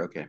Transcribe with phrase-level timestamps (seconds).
[0.00, 0.26] Okay.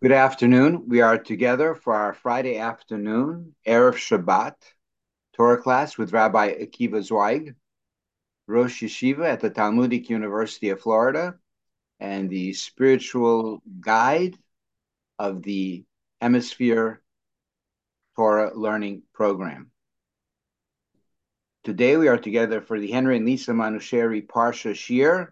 [0.00, 0.84] Good afternoon.
[0.88, 4.54] We are together for our Friday afternoon Erev Shabbat
[5.32, 7.56] Torah class with Rabbi Akiva Zweig,
[8.46, 11.34] Rosh Yeshiva at the Talmudic University of Florida,
[11.98, 14.38] and the spiritual guide
[15.18, 15.84] of the
[16.20, 17.02] Hemisphere
[18.14, 19.72] Torah Learning Program.
[21.62, 25.28] Today we are together for the Henry and Lisa Manusheri Parsha Shiur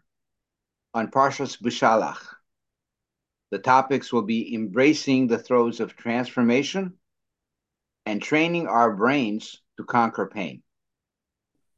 [0.92, 2.22] on Parshas Beshalach.
[3.50, 6.98] The topics will be embracing the throes of transformation
[8.04, 10.62] and training our brains to conquer pain.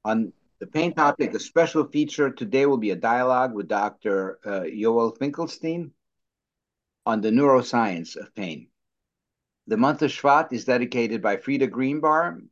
[0.04, 4.40] On the pain topic, a special feature today will be a dialogue with Dr.
[4.44, 5.92] Uh, Yoel Finkelstein
[7.06, 8.66] on the neuroscience of pain.
[9.68, 12.50] The month of Shvat is dedicated by Frida Greenbaum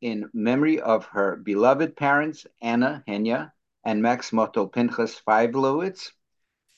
[0.00, 3.52] in memory of her beloved parents, Anna Henya
[3.84, 6.12] and Max Moto Pinchas Feivlowitz.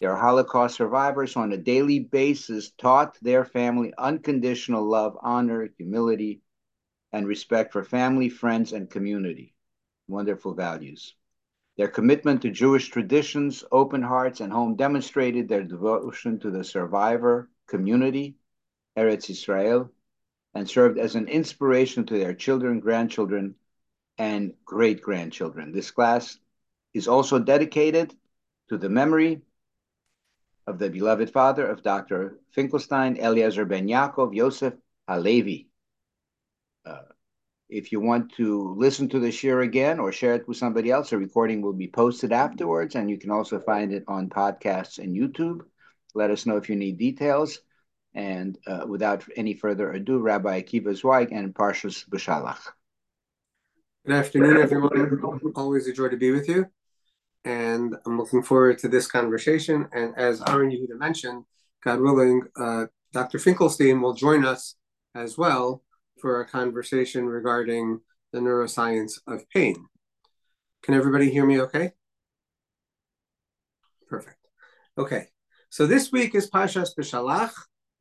[0.01, 6.43] Their Holocaust survivors on a daily basis taught their family unconditional love, honor, humility,
[7.13, 9.55] and respect for family, friends, and community.
[10.07, 11.15] Wonderful values.
[11.77, 17.51] Their commitment to Jewish traditions, open hearts, and home demonstrated their devotion to the survivor
[17.67, 18.37] community,
[18.97, 19.91] Eretz Israel,
[20.55, 23.55] and served as an inspiration to their children, grandchildren,
[24.19, 25.73] and great grandchildren.
[25.73, 26.39] This class
[26.95, 28.15] is also dedicated
[28.69, 29.43] to the memory
[30.67, 32.39] of the beloved father of Dr.
[32.53, 34.75] Finkelstein, Eliezer Ben Yaakov, Yosef
[35.09, 35.69] Halevi.
[36.85, 37.03] Uh,
[37.69, 41.13] if you want to listen to the share again or share it with somebody else,
[41.13, 45.17] a recording will be posted afterwards, and you can also find it on podcasts and
[45.17, 45.61] YouTube.
[46.15, 47.61] Let us know if you need details.
[48.19, 52.59] And uh, without any further ado, Rabbi Akiva Zweig and Parshas Beshalach.
[54.05, 55.53] Good afternoon, everyone.
[55.55, 56.67] Always a joy to be with you.
[57.45, 59.87] And I'm looking forward to this conversation.
[59.93, 61.45] And as Aaron Yehuda mentioned,
[61.85, 63.39] God willing, uh, Dr.
[63.39, 64.75] Finkelstein will join us
[65.15, 65.85] as well
[66.21, 68.01] for a conversation regarding
[68.33, 69.77] the neuroscience of pain.
[70.83, 71.93] Can everybody hear me okay?
[74.09, 74.39] Perfect.
[74.99, 75.29] Okay.
[75.71, 77.53] So this week is Pashas Beshalach,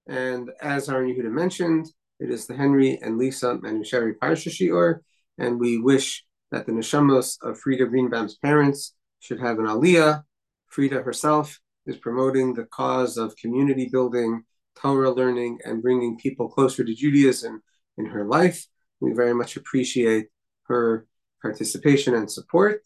[0.08, 1.88] and as Aaron Yehuda mentioned,
[2.20, 5.00] it is the Henry and Lisa Manusheri Parsha Shiur,
[5.38, 10.24] and we wish that the neshamos of Frida Greenbaum's parents should have an aliyah.
[10.68, 14.44] Frida herself is promoting the cause of community building,
[14.76, 17.62] Torah learning, and bringing people closer to Judaism
[17.98, 18.66] in her life.
[19.00, 20.28] We very much appreciate
[20.64, 21.06] her
[21.42, 22.82] participation and support.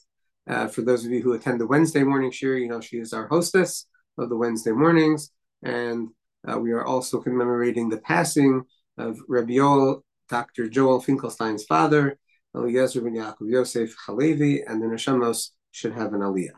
[0.47, 3.13] Uh, for those of you who attend the Wednesday morning shiur, you know she is
[3.13, 3.85] our hostess
[4.17, 5.31] of the Wednesday mornings,
[5.63, 6.09] and
[6.47, 8.63] uh, we are also commemorating the passing
[8.97, 10.69] of Rabbi Yoel, Dr.
[10.69, 12.17] Joel Finkelstein's father,
[12.55, 16.51] Eliezer ben Yaakov Yosef Halevi, and the Neshamos should have an aliyah.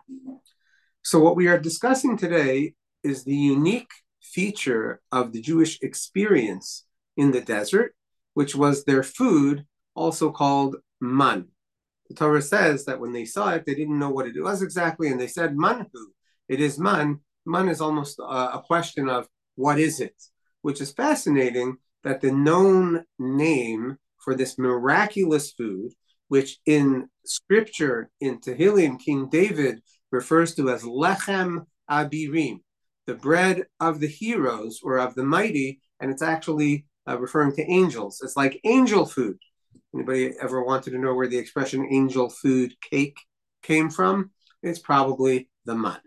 [1.03, 2.73] So, what we are discussing today
[3.03, 3.91] is the unique
[4.21, 6.85] feature of the Jewish experience
[7.17, 7.95] in the desert,
[8.33, 11.49] which was their food, also called man.
[12.09, 15.09] The Torah says that when they saw it, they didn't know what it was exactly,
[15.09, 15.87] and they said manhu.
[16.47, 17.19] It is man.
[17.45, 20.15] Man is almost a, a question of what is it?
[20.61, 25.91] Which is fascinating that the known name for this miraculous food,
[26.27, 29.81] which in scripture in Tehillim, King David
[30.11, 32.59] refers to as lechem abirim,
[33.05, 37.69] the bread of the heroes or of the mighty, and it's actually uh, referring to
[37.69, 38.21] angels.
[38.23, 39.37] It's like angel food.
[39.93, 43.17] Anybody ever wanted to know where the expression angel food cake
[43.61, 44.31] came from?
[44.61, 45.99] It's probably the man.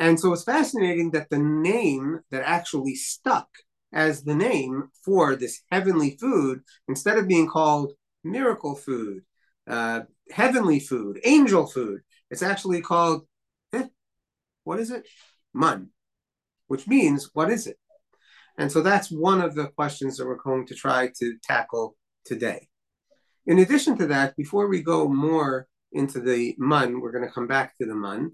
[0.00, 3.48] And so it's fascinating that the name that actually stuck
[3.92, 7.92] as the name for this heavenly food, instead of being called
[8.24, 9.22] miracle food,
[9.68, 10.00] uh,
[10.30, 12.00] heavenly food, angel food,
[12.30, 13.26] it's actually called,
[13.74, 13.88] eh,
[14.64, 15.06] what is it?
[15.52, 15.90] Mun,
[16.68, 17.76] which means, what is it?
[18.56, 21.94] And so that's one of the questions that we're going to try to tackle
[22.24, 22.68] today.
[23.46, 27.46] In addition to that, before we go more into the mun, we're going to come
[27.46, 28.32] back to the man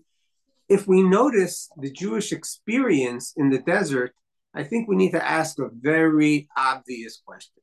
[0.69, 4.15] if we notice the Jewish experience in the desert,
[4.55, 7.63] I think we need to ask a very obvious question.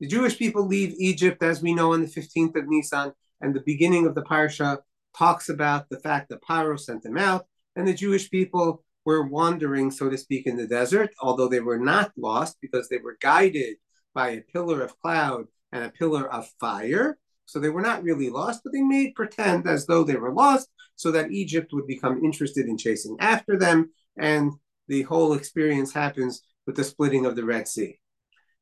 [0.00, 3.62] The Jewish people leave Egypt, as we know, on the 15th of Nisan, and the
[3.64, 4.78] beginning of the parsha
[5.16, 7.46] talks about the fact that Paro sent them out,
[7.76, 11.78] and the Jewish people were wandering, so to speak, in the desert, although they were
[11.78, 13.76] not lost because they were guided
[14.14, 17.18] by a pillar of cloud and a pillar of fire.
[17.46, 20.68] So they were not really lost, but they made pretend as though they were lost
[20.96, 23.90] so that Egypt would become interested in chasing after them.
[24.16, 24.52] And
[24.88, 27.98] the whole experience happens with the splitting of the Red Sea.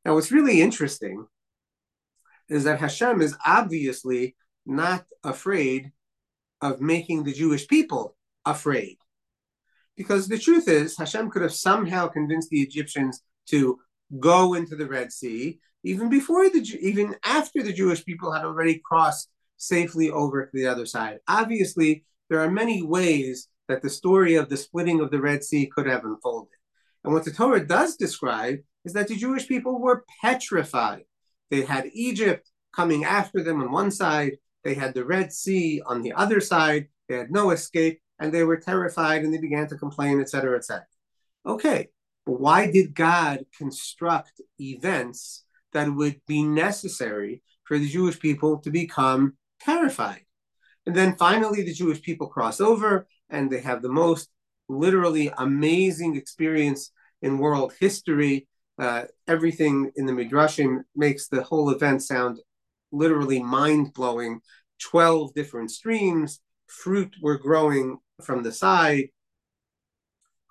[0.05, 1.26] Now, what's really interesting
[2.49, 4.37] is that Hashem is obviously
[4.67, 5.93] not afraid
[6.61, 8.99] of making the Jewish people afraid.
[9.96, 13.79] Because the truth is, Hashem could have somehow convinced the Egyptians to
[14.19, 18.81] go into the Red Sea, even before the even after the Jewish people had already
[18.84, 21.19] crossed safely over to the other side.
[21.29, 25.70] Obviously, there are many ways that the story of the splitting of the Red Sea
[25.73, 26.52] could have unfolded.
[27.05, 31.05] And what the Torah does describe is that the Jewish people were petrified.
[31.50, 36.02] They had Egypt coming after them on one side, they had the Red Sea on
[36.02, 39.76] the other side, they had no escape, and they were terrified and they began to
[39.76, 40.84] complain, etc., etc.
[41.44, 41.88] Okay,
[42.25, 48.70] but why did God construct events that would be necessary for the Jewish people to
[48.70, 50.24] become terrified?
[50.86, 54.30] And then finally, the Jewish people cross over and they have the most
[54.69, 56.90] literally amazing experience
[57.20, 58.48] in world history.
[58.78, 62.40] Uh, everything in the Midrashim makes the whole event sound
[62.90, 64.40] literally mind blowing.
[64.80, 69.08] 12 different streams, fruit were growing from the side,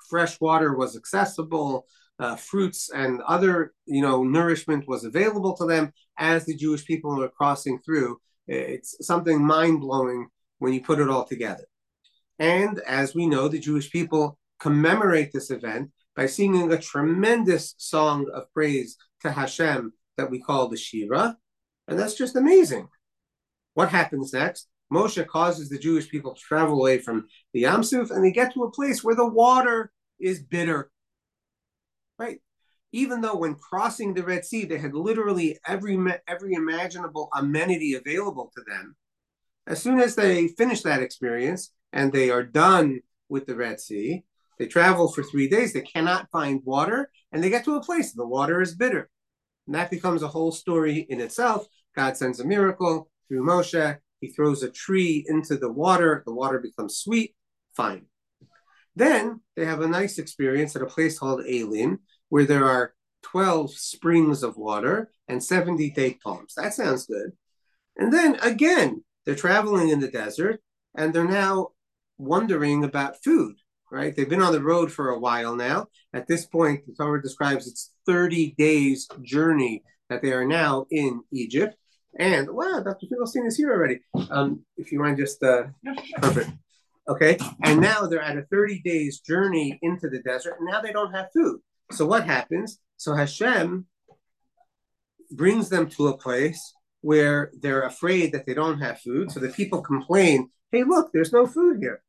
[0.10, 1.86] fresh water was accessible,
[2.22, 7.18] uh, fruits and other you know nourishment was available to them as the Jewish people
[7.18, 8.20] were crossing through.
[8.48, 10.28] It's something mind blowing
[10.60, 11.66] when you put it all together.
[12.40, 18.30] And as we know, the Jewish people commemorate this event by singing a tremendous song
[18.34, 21.38] of praise to Hashem that we call the Shira.
[21.88, 22.88] And that's just amazing.
[23.74, 24.68] What happens next?
[24.92, 28.64] Moshe causes the Jewish people to travel away from the Yamsuf and they get to
[28.64, 30.92] a place where the water is bitter.
[32.22, 32.40] Right?
[32.92, 35.98] Even though when crossing the Red Sea, they had literally every,
[36.28, 38.96] every imaginable amenity available to them,
[39.66, 44.24] as soon as they finish that experience and they are done with the Red Sea,
[44.60, 48.14] they travel for three days, they cannot find water, and they get to a place,
[48.14, 49.10] the water is bitter.
[49.66, 51.66] And that becomes a whole story in itself.
[51.96, 53.98] God sends a miracle through Moshe.
[54.20, 56.22] He throws a tree into the water.
[56.26, 57.34] The water becomes sweet.
[57.76, 58.06] Fine.
[58.96, 62.00] Then they have a nice experience at a place called Elim,
[62.30, 62.94] where there are
[63.24, 66.54] 12 springs of water and 70 date palms.
[66.56, 67.32] That sounds good.
[67.98, 70.62] And then again, they're traveling in the desert
[70.96, 71.70] and they're now
[72.18, 73.56] wondering about food,
[73.92, 74.16] right?
[74.16, 75.88] They've been on the road for a while now.
[76.14, 81.22] At this point, the Torah describes it's 30 days journey that they are now in
[81.32, 81.76] Egypt.
[82.20, 83.08] And wow, Dr.
[83.08, 84.02] Finkelstein is here already.
[84.30, 85.64] Um, if you mind just uh,
[86.18, 86.50] perfect.
[87.08, 87.38] Okay.
[87.64, 91.14] And now they're at a 30 days journey into the desert, and now they don't
[91.14, 91.60] have food.
[91.92, 92.80] So what happens?
[92.98, 93.88] So Hashem
[95.32, 99.32] brings them to a place where they're afraid that they don't have food.
[99.32, 102.04] So the people complain, hey, look, there's no food here.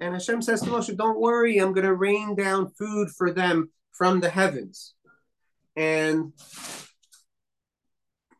[0.00, 3.70] And Hashem says to Moshe, don't worry, I'm going to rain down food for them
[3.92, 4.94] from the heavens.
[5.74, 6.32] And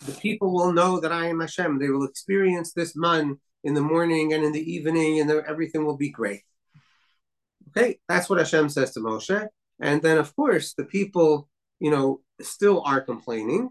[0.04, 1.78] the people will know that I am Hashem.
[1.78, 5.96] They will experience this man in the morning and in the evening, and everything will
[5.96, 6.42] be great.
[7.68, 9.48] Okay, that's what Hashem says to Moshe.
[9.80, 11.48] And then, of course, the people,
[11.80, 13.70] you know, still are complaining,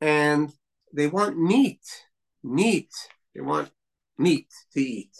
[0.00, 0.52] and
[0.92, 1.84] they want meat,
[2.42, 2.90] meat.
[3.34, 3.70] They want
[4.18, 5.14] meat to eat.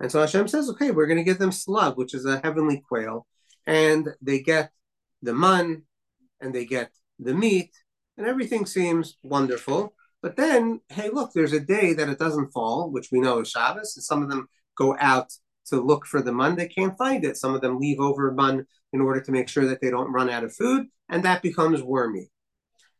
[0.00, 2.78] And so Hashem says, okay, we're going to give them slav, which is a heavenly
[2.88, 3.26] quail,
[3.66, 4.70] and they get
[5.20, 5.82] the mun,
[6.40, 7.72] and they get the meat,
[8.16, 9.94] and everything seems wonderful.
[10.20, 13.50] But then, hey, look, there's a day that it doesn't fall, which we know is
[13.50, 15.32] Shabbos, and some of them go out
[15.66, 16.56] to look for the mun.
[16.56, 17.36] They can't find it.
[17.36, 20.30] Some of them leave over mun in order to make sure that they don't run
[20.30, 22.30] out of food, and that becomes wormy.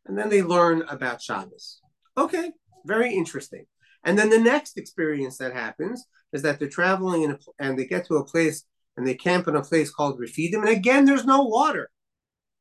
[0.06, 1.80] And then they learn about Shabbos.
[2.16, 2.52] Okay,
[2.84, 3.66] very interesting.
[4.04, 7.84] And then the next experience that happens is that they're traveling in a, and they
[7.84, 8.64] get to a place
[8.96, 11.90] and they camp in a place called Refidim, and again, there's no water.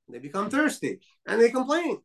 [0.10, 1.98] They become thirsty and they complain.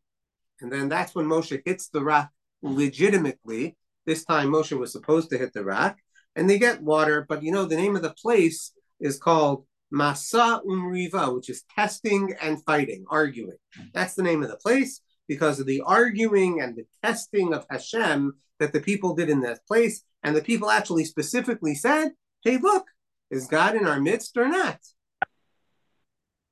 [0.61, 2.31] And then that's when Moshe hits the rock
[2.63, 3.77] legitimately.
[4.07, 5.99] This time Moshe was supposed to hit the rock
[6.35, 10.65] and they get water, but you know, the name of the place is called Masa
[10.65, 13.59] Umriva, which is testing and fighting, arguing.
[13.93, 18.33] That's the name of the place because of the arguing and the testing of Hashem
[18.59, 20.03] that the people did in that place.
[20.23, 22.87] And the people actually specifically said, hey, look,
[23.31, 24.79] is God in our midst or not?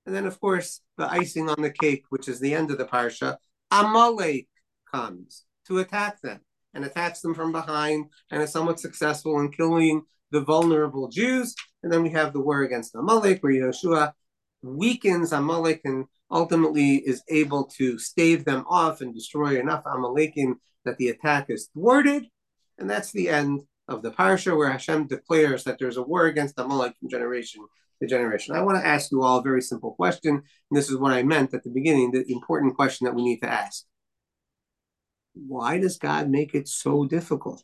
[0.07, 2.85] And then, of course, the icing on the cake, which is the end of the
[2.85, 3.37] parsha,
[3.71, 4.49] Amalek
[4.93, 6.41] comes to attack them
[6.75, 11.55] and attacks them from behind and is somewhat successful in killing the vulnerable Jews.
[11.83, 14.13] And then we have the war against Amalek, where Yehoshua
[14.63, 20.97] weakens Amalek and ultimately is able to stave them off and destroy enough Amalekim that
[20.99, 22.27] the attack is thwarted.
[22.79, 26.59] And that's the end of the parsha where Hashem declares that there's a war against
[26.59, 27.65] Amalek from generation
[28.01, 28.55] to generation.
[28.55, 30.35] I want to ask you all a very simple question.
[30.35, 33.41] And this is what I meant at the beginning the important question that we need
[33.41, 33.85] to ask.
[35.35, 37.63] Why does God make it so difficult?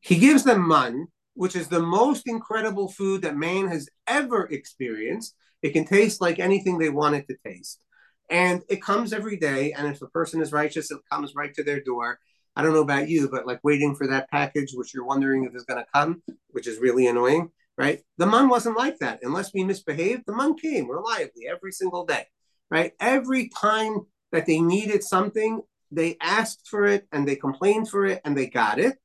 [0.00, 5.34] He gives them man, which is the most incredible food that man has ever experienced.
[5.62, 7.82] It can taste like anything they want it to taste.
[8.30, 9.72] And it comes every day.
[9.72, 12.18] And if a person is righteous, it comes right to their door.
[12.56, 15.54] I don't know about you, but like waiting for that package, which you're wondering if
[15.54, 18.00] it's going to come, which is really annoying, right?
[18.18, 19.20] The man wasn't like that.
[19.22, 22.26] Unless we misbehaved, the man came reliably every single day,
[22.70, 22.92] right?
[23.00, 25.62] Every time that they needed something,
[25.94, 28.96] they asked for it and they complained for it and they got it.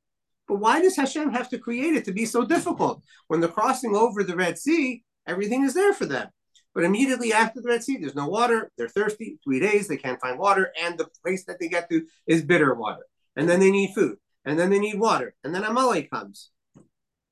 [0.48, 3.03] But why does Hashem have to create it to be so difficult?
[3.27, 6.29] When they're crossing over the Red Sea, everything is there for them.
[6.74, 8.72] But immediately after the Red Sea, there's no water.
[8.77, 9.39] They're thirsty.
[9.43, 10.72] Three days, they can't find water.
[10.81, 13.05] And the place that they get to is bitter water.
[13.36, 14.17] And then they need food.
[14.46, 15.36] And then they need water.
[15.43, 16.50] And then Amalek comes.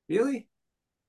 [0.10, 0.48] Really?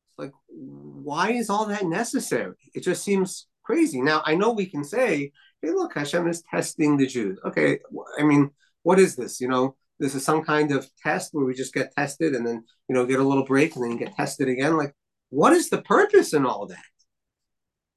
[0.08, 2.54] It's like, why is all that necessary?
[2.74, 4.00] It just seems crazy.
[4.00, 7.38] Now, I know we can say, hey, look, Hashem is testing the Jews.
[7.44, 7.80] Okay,
[8.18, 8.50] I mean,
[8.82, 9.40] what is this?
[9.40, 12.64] You know, this is some kind of test where we just get tested and then
[12.88, 14.76] you know get a little break and then get tested again.
[14.76, 14.94] Like
[15.30, 16.78] what is the purpose in all that?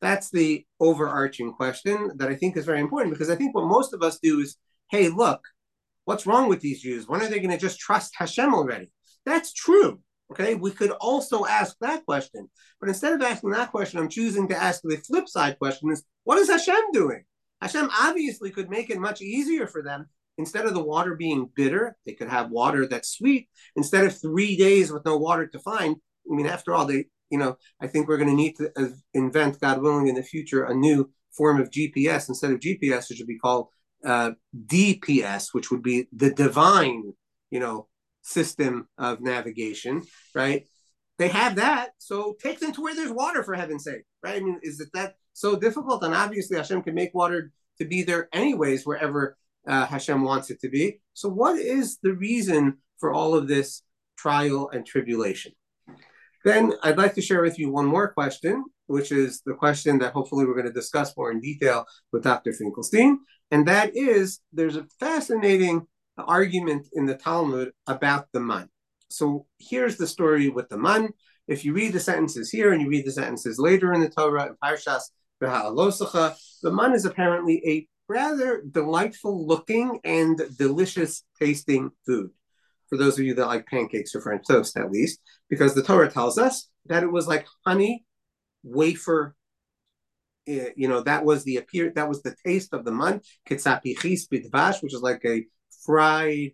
[0.01, 3.93] That's the overarching question that i think is very important because i think what most
[3.93, 4.57] of us do is
[4.89, 5.41] hey look
[6.05, 7.07] what's wrong with these jews?
[7.07, 8.91] When are they going to just trust hashem already?
[9.25, 10.01] That's true
[10.31, 10.55] okay?
[10.55, 12.49] We could also ask that question.
[12.79, 16.03] But instead of asking that question i'm choosing to ask the flip side question is
[16.23, 17.23] what is hashem doing
[17.61, 21.97] hashem obviously could make it much easier for them Instead of the water being bitter,
[22.05, 23.49] they could have water that's sweet.
[23.75, 25.97] Instead of three days with no water to find,
[26.29, 28.71] I mean, after all, they, you know, I think we're going to need to
[29.13, 32.29] invent, God willing, in the future, a new form of GPS.
[32.29, 33.67] Instead of GPS, it should be called
[34.05, 34.31] uh,
[34.65, 37.13] DPS, which would be the divine,
[37.49, 37.87] you know,
[38.23, 40.01] system of navigation,
[40.33, 40.65] right?
[41.19, 44.41] They have that, so take them to where there's water, for heaven's sake, right?
[44.41, 46.03] I mean, is it that so difficult?
[46.03, 50.59] And obviously, Hashem can make water to be there anyways, wherever uh, Hashem wants it
[50.61, 51.01] to be.
[51.13, 53.83] So, what is the reason for all of this
[54.17, 55.53] trial and tribulation?
[56.43, 60.13] Then I'd like to share with you one more question, which is the question that
[60.13, 62.53] hopefully we're going to discuss more in detail with Dr.
[62.53, 63.19] Finkelstein.
[63.51, 65.85] And that is there's a fascinating
[66.17, 68.69] argument in the Talmud about the man.
[69.09, 71.09] So here's the story with the man.
[71.47, 74.47] If you read the sentences here and you read the sentences later in the Torah,
[74.47, 75.03] in Parshas
[75.41, 82.29] the man is apparently a rather delightful looking and delicious tasting food.
[82.89, 86.11] For those of you that like pancakes or French toast, at least, because the Torah
[86.11, 88.05] tells us that it was like honey,
[88.63, 89.35] wafer.
[90.47, 94.27] Eh, you know that was the appear that was the taste of the man kitzapichis
[94.27, 95.45] bidvash, which is like a
[95.85, 96.51] fried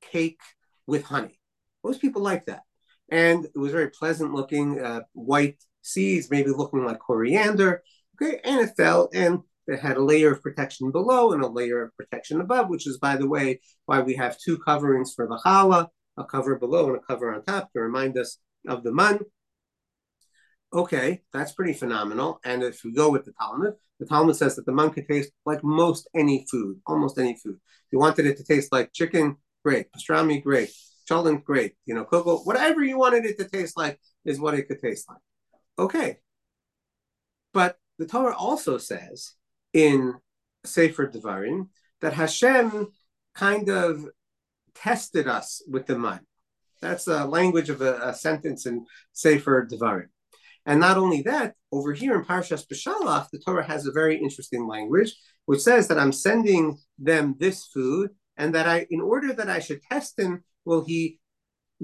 [0.00, 0.40] cake
[0.86, 1.40] with honey.
[1.82, 2.62] Most people like that,
[3.08, 7.82] and it was very pleasant looking, uh, white seeds, maybe looking like coriander.
[8.22, 11.82] Okay, and it fell, and that had a layer of protection below and a layer
[11.82, 15.40] of protection above, which is, by the way, why we have two coverings for the
[15.44, 19.20] challah, a cover below and a cover on top to remind us of the man.
[20.72, 22.40] Okay, that's pretty phenomenal.
[22.44, 25.32] And if we go with the Talmud, the Talmud says that the man can taste
[25.44, 27.56] like most any food, almost any food.
[27.56, 29.86] If you wanted it to taste like chicken, great.
[29.92, 30.70] Pastrami, great.
[31.08, 31.74] Cholent, great.
[31.86, 35.08] You know, cocoa, whatever you wanted it to taste like is what it could taste
[35.08, 35.18] like.
[35.78, 36.18] Okay.
[37.52, 39.34] But the Torah also says
[39.74, 40.14] in
[40.64, 41.68] Sefer Devarim
[42.00, 42.88] that Hashem
[43.34, 44.06] kind of
[44.74, 46.20] tested us with the mun.
[46.80, 50.08] That's the language of a, a, sentence in Sefer Devarim.
[50.64, 54.66] And not only that, over here in Parshas Beshalach, the Torah has a very interesting
[54.66, 55.14] language,
[55.44, 59.60] which says that I'm sending them this food, and that I, in order that I
[59.60, 61.18] should test him, will he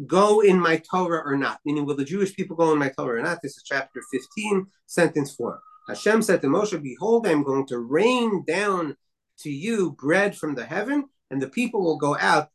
[0.07, 1.59] go in my Torah or not?
[1.67, 3.41] Meaning, will the Jewish people go in my Torah or not?
[3.43, 5.61] This is chapter 15, sentence 4.
[5.89, 8.97] Hashem said to Moshe, Behold, I am going to rain down
[9.41, 12.49] to you bread from the heaven, and the people will go out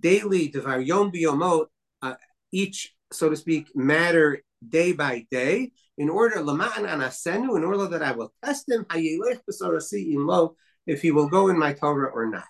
[0.00, 1.66] daily, devar yom biyomot,
[2.02, 2.14] uh,
[2.52, 8.12] each, so to speak, matter day by day, in order anasenu, in order that I
[8.12, 8.86] will test him,
[10.86, 12.44] if he will go in my Torah or not.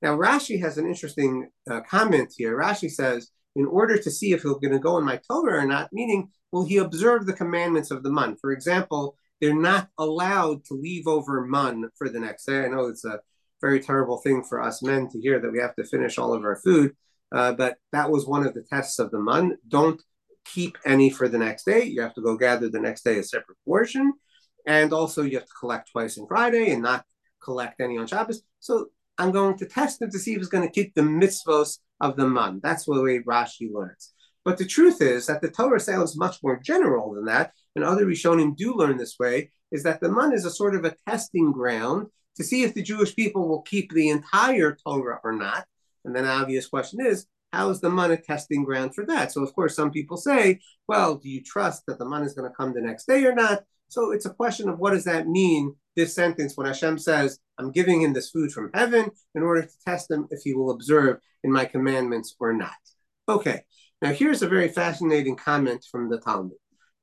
[0.00, 2.56] Now, Rashi has an interesting uh, comment here.
[2.56, 5.66] Rashi says, in order to see if he's going to go in my Torah or
[5.66, 8.36] not, meaning, will he observe the commandments of the mun?
[8.40, 12.64] For example, they're not allowed to leave over mun for the next day.
[12.64, 13.20] I know it's a
[13.60, 16.44] very terrible thing for us men to hear that we have to finish all of
[16.44, 16.92] our food,
[17.32, 19.56] uh, but that was one of the tests of the mun.
[19.66, 20.02] Don't
[20.44, 21.84] keep any for the next day.
[21.84, 24.12] You have to go gather the next day a separate portion,
[24.66, 27.04] and also you have to collect twice on Friday and not
[27.42, 28.42] collect any on Shabbos.
[28.60, 28.86] So
[29.18, 32.16] I'm going to test him to see if he's going to keep the mitzvos of
[32.16, 32.60] the mun.
[32.62, 34.12] That's the way Rashi learns.
[34.44, 38.06] But the truth is that the Torah sounds much more general than that, and other
[38.06, 41.52] Rishonim do learn this way, is that the man is a sort of a testing
[41.52, 45.66] ground to see if the Jewish people will keep the entire Torah or not.
[46.04, 49.32] And then the obvious question is, how is the man a testing ground for that?
[49.32, 52.48] So, of course, some people say, well, do you trust that the man is going
[52.48, 53.64] to come the next day or not?
[53.88, 57.72] So it's a question of what does that mean, this sentence, when Hashem says, I'm
[57.72, 61.18] giving him this food from heaven in order to test him if he will observe
[61.42, 62.70] in my commandments or not.
[63.28, 63.62] Okay,
[64.02, 66.52] now here's a very fascinating comment from the Talmud.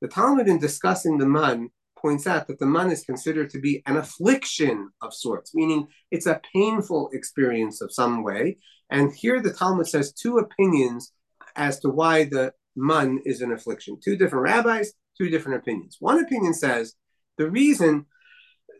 [0.05, 3.81] The Talmud, in discussing the man, points out that the man is considered to be
[3.87, 8.59] an affliction of sorts, meaning it's a painful experience of some way.
[8.91, 11.11] And here the Talmud says two opinions
[11.55, 13.97] as to why the man is an affliction.
[13.99, 15.97] Two different rabbis, two different opinions.
[15.99, 16.93] One opinion says
[17.39, 18.05] the reason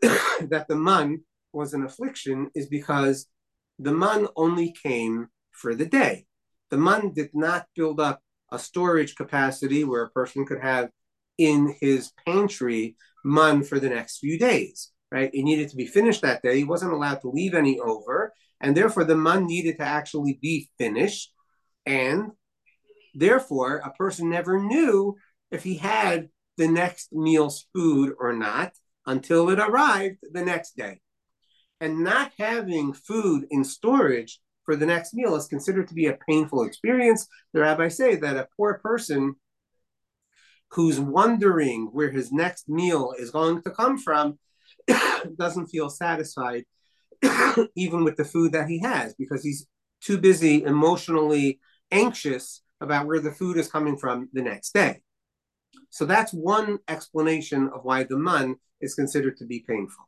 [0.02, 3.26] that the man was an affliction is because
[3.80, 6.26] the man only came for the day.
[6.70, 10.90] The man did not build up a storage capacity where a person could have
[11.38, 15.30] in his pantry man for the next few days, right?
[15.32, 16.58] It needed to be finished that day.
[16.58, 18.32] He wasn't allowed to leave any over.
[18.60, 21.32] And therefore, the man needed to actually be finished.
[21.84, 22.32] And
[23.14, 25.16] therefore, a person never knew
[25.50, 28.72] if he had the next meal's food or not
[29.06, 31.00] until it arrived the next day.
[31.80, 36.18] And not having food in storage for the next meal is considered to be a
[36.28, 37.28] painful experience.
[37.52, 39.36] The rabbis say that a poor person
[40.70, 44.38] who's wondering where his next meal is going to come from
[45.38, 46.64] doesn't feel satisfied
[47.76, 49.66] even with the food that he has because he's
[50.00, 51.58] too busy emotionally
[51.90, 55.00] anxious about where the food is coming from the next day.
[55.90, 60.04] So that's one explanation of why the man is considered to be painful.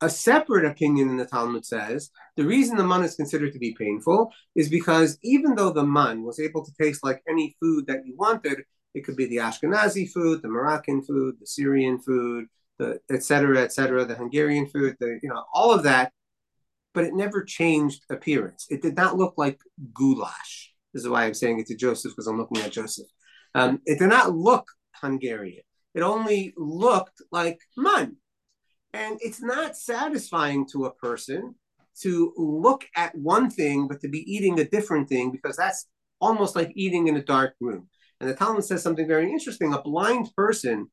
[0.00, 3.74] A separate opinion in the Talmud says the reason the man is considered to be
[3.78, 8.04] painful is because even though the man was able to taste like any food that
[8.04, 8.62] you wanted,
[8.94, 12.46] it could be the Ashkenazi food, the Moroccan food, the Syrian food,
[12.78, 16.12] the et cetera, et cetera, the Hungarian food, the you know, all of that.
[16.94, 18.66] But it never changed appearance.
[18.68, 19.58] It did not look like
[19.94, 20.74] goulash.
[20.92, 23.06] This is why I'm saying it to Joseph because I'm looking at Joseph.
[23.54, 25.62] Um, it did not look Hungarian.
[25.94, 28.16] It only looked like man.
[28.92, 31.54] And it's not satisfying to a person
[32.00, 35.86] to look at one thing, but to be eating a different thing because that's
[36.20, 37.88] almost like eating in a dark room.
[38.22, 39.74] And the Talmud says something very interesting.
[39.74, 40.86] A blind person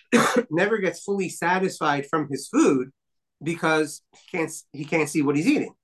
[0.50, 2.90] never gets fully satisfied from his food
[3.42, 5.74] because he can't he can't see what he's eating,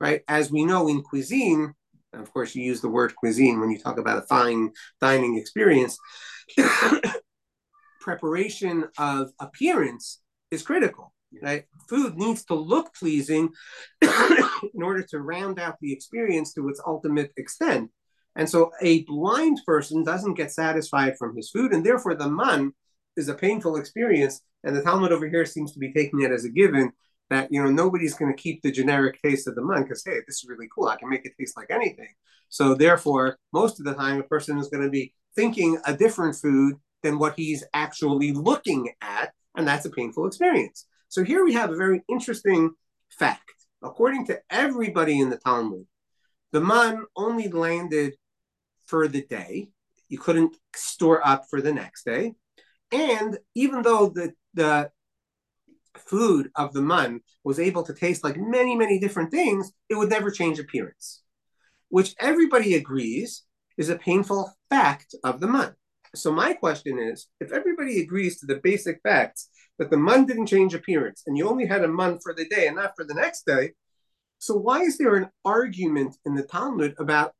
[0.00, 0.22] right?
[0.28, 1.74] As we know in cuisine,
[2.14, 5.98] of course, you use the word cuisine when you talk about a fine dining experience.
[8.00, 11.12] preparation of appearance is critical.
[11.42, 11.64] Right?
[11.90, 13.50] Food needs to look pleasing
[14.00, 17.90] in order to round out the experience to its ultimate extent.
[18.36, 22.72] And so a blind person doesn't get satisfied from his food, and therefore the man
[23.16, 24.42] is a painful experience.
[24.62, 26.92] And the Talmud over here seems to be taking it as a given
[27.30, 30.18] that you know nobody's going to keep the generic taste of the man because hey,
[30.26, 30.86] this is really cool.
[30.86, 32.12] I can make it taste like anything.
[32.48, 36.36] So therefore, most of the time, a person is going to be thinking a different
[36.36, 40.86] food than what he's actually looking at, and that's a painful experience.
[41.08, 42.70] So here we have a very interesting
[43.10, 43.42] fact.
[43.82, 45.86] According to everybody in the Talmud,
[46.52, 48.14] the man only landed
[48.86, 49.68] for the day.
[50.08, 52.34] You couldn't store up for the next day.
[52.92, 54.90] And even though the, the
[55.98, 60.10] food of the man was able to taste like many, many different things, it would
[60.10, 61.22] never change appearance,
[61.88, 63.42] which everybody agrees
[63.76, 65.74] is a painful fact of the man.
[66.14, 70.46] So my question is, if everybody agrees to the basic facts that the man didn't
[70.46, 73.14] change appearance and you only had a man for the day and not for the
[73.14, 73.72] next day,
[74.38, 77.34] so why is there an argument in the Talmud about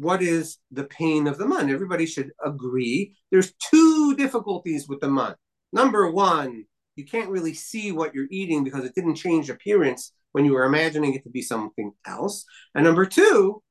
[0.00, 1.70] what is the pain of the man?
[1.70, 3.14] Everybody should agree.
[3.30, 5.34] There's two difficulties with the man.
[5.72, 6.64] Number one,
[6.96, 10.64] you can't really see what you're eating because it didn't change appearance when you were
[10.64, 12.44] imagining it to be something else.
[12.74, 13.62] And number two,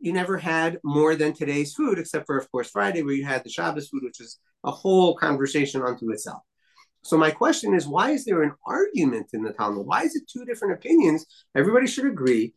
[0.00, 3.44] you never had more than today's food, except for, of course, Friday, where you had
[3.44, 6.42] the Shabbos food, which is a whole conversation unto itself.
[7.02, 9.86] So my question is, why is there an argument in the Talmud?
[9.86, 11.26] Why is it two different opinions?
[11.54, 12.54] Everybody should agree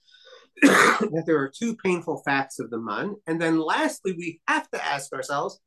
[0.62, 3.16] that there are two painful facts of the man.
[3.28, 5.60] And then lastly, we have to ask ourselves,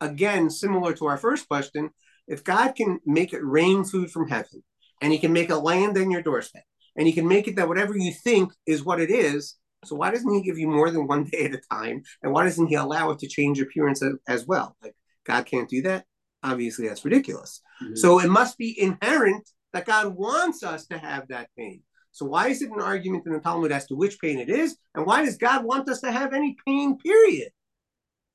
[0.00, 1.90] again, similar to our first question,
[2.28, 4.62] if God can make it rain food from heaven,
[5.00, 6.62] and he can make it land on your doorstep,
[6.96, 10.10] and he can make it that whatever you think is what it is, so why
[10.10, 12.02] doesn't he give you more than one day at a time?
[12.22, 14.76] And why doesn't he allow it to change appearance as well?
[14.82, 16.04] Like God can't do that?
[16.42, 17.60] Obviously, that's ridiculous.
[17.82, 17.96] Mm-hmm.
[17.96, 21.82] So it must be inherent that God wants us to have that pain.
[22.18, 24.76] So why is it an argument in the Talmud as to which pain it is?
[24.96, 27.50] And why does God want us to have any pain, period?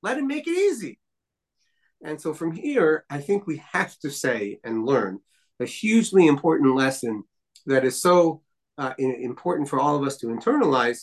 [0.02, 1.00] Let him make it easy.
[2.02, 5.20] And so from here, I think we have to say and learn
[5.60, 7.24] a hugely important lesson
[7.66, 8.42] that is so
[8.78, 11.00] uh, important for all of us to internalize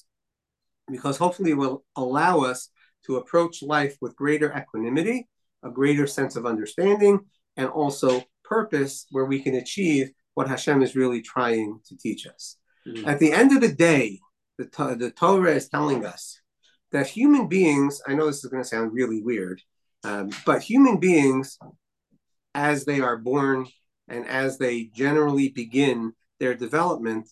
[0.91, 2.71] because hopefully it will allow us
[3.05, 5.29] to approach life with greater equanimity,
[5.63, 7.21] a greater sense of understanding,
[7.59, 12.57] and also purpose where we can achieve what Hashem is really trying to teach us.
[12.87, 13.09] Mm-hmm.
[13.09, 14.21] At the end of the day,
[14.59, 16.41] the, the Torah is telling us
[16.93, 19.63] that human beings, I know this is going to sound really weird,
[20.05, 21.59] um, but human beings,
[22.55, 23.67] as they are born
[24.09, 27.29] and as they generally begin their development,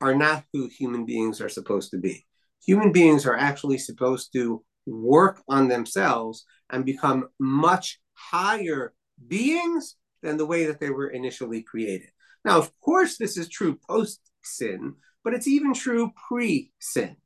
[0.00, 2.26] are not who human beings are supposed to be.
[2.66, 8.94] Human beings are actually supposed to work on themselves and become much higher
[9.26, 12.08] beings than the way that they were initially created.
[12.44, 17.16] Now, of course, this is true post sin, but it's even true pre sin.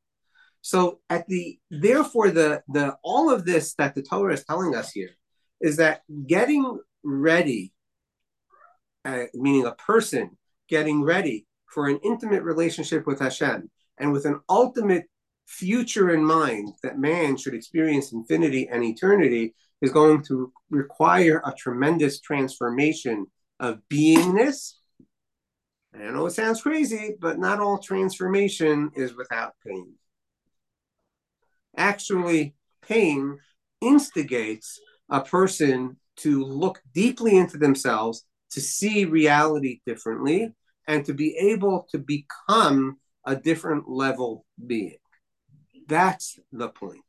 [0.61, 4.93] So at the therefore the the all of this that the Torah is telling us
[4.93, 5.11] here
[5.61, 7.73] is that getting ready,
[9.05, 10.37] uh, meaning a person
[10.69, 15.07] getting ready for an intimate relationship with Hashem and with an ultimate
[15.47, 21.53] future in mind that man should experience infinity and eternity is going to require a
[21.53, 23.27] tremendous transformation
[23.61, 24.75] of beingness.
[25.95, 29.95] I know it sounds crazy, but not all transformation is without pain
[31.77, 33.39] actually pain
[33.81, 40.53] instigates a person to look deeply into themselves, to see reality differently,
[40.87, 44.97] and to be able to become a different level being.
[45.89, 47.03] That's the point.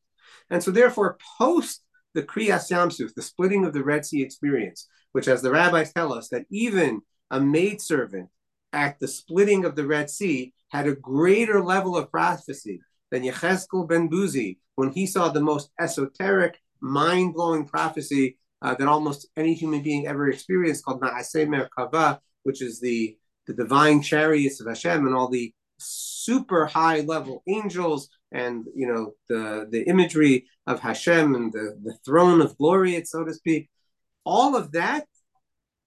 [0.50, 5.28] And so, therefore, post the Kriyas Yamsuf, the splitting of the Red Sea experience, which,
[5.28, 8.30] as the rabbis tell us, that even a maidservant
[8.74, 12.82] at the splitting of the Red Sea had a greater level of prophecy
[13.12, 18.88] than Yechezkel ben Buzi when he saw the most esoteric, mind blowing prophecy uh, that
[18.88, 24.60] almost any human being ever experienced called Ma'aseh Merkava, which is the, the divine chariots
[24.60, 30.46] of Hashem and all the super high level angels and you know the the imagery
[30.66, 33.70] of Hashem and the, the throne of glory, so to speak.
[34.26, 35.06] All of that,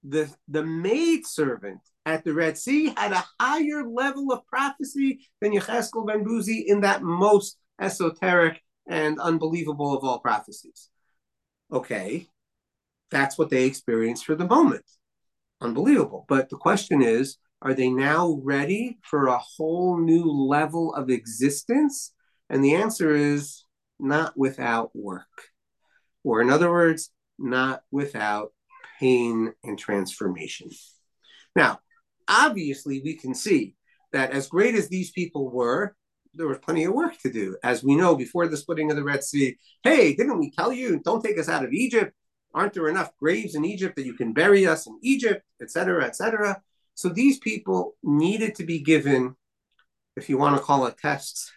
[0.05, 5.53] the the maid servant at the Red Sea had a higher level of prophecy than
[5.53, 10.89] Yecheskel ben Buzi in that most esoteric and unbelievable of all prophecies.
[11.73, 12.29] Okay,
[13.11, 14.85] that's what they experienced for the moment.
[15.61, 16.25] Unbelievable.
[16.29, 22.13] But the question is, are they now ready for a whole new level of existence?
[22.49, 23.65] And the answer is
[23.99, 25.27] not without work.
[26.23, 28.53] Or, in other words, not without
[29.01, 30.71] pain and transformation.
[31.57, 31.81] Now,
[32.29, 33.75] obviously we can see
[34.13, 35.97] that as great as these people were,
[36.35, 37.57] there was plenty of work to do.
[37.63, 41.01] As we know before the splitting of the Red Sea, hey, didn't we tell you,
[41.01, 42.13] don't take us out of Egypt?
[42.55, 46.61] Aren't there enough graves in Egypt that you can bury us in Egypt, etc., etc.?
[46.95, 49.37] So these people needed to be given,
[50.17, 51.53] if you want to call it tests,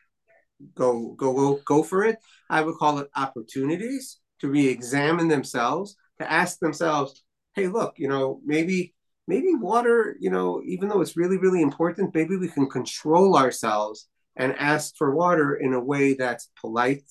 [0.75, 2.17] go go go go for it.
[2.49, 8.41] I would call it opportunities to re-examine themselves, to ask themselves, hey, look, you know,
[8.45, 8.93] maybe
[9.29, 14.07] maybe water, you know, even though it's really, really important, maybe we can control ourselves
[14.35, 17.03] and ask for water in a way that's polite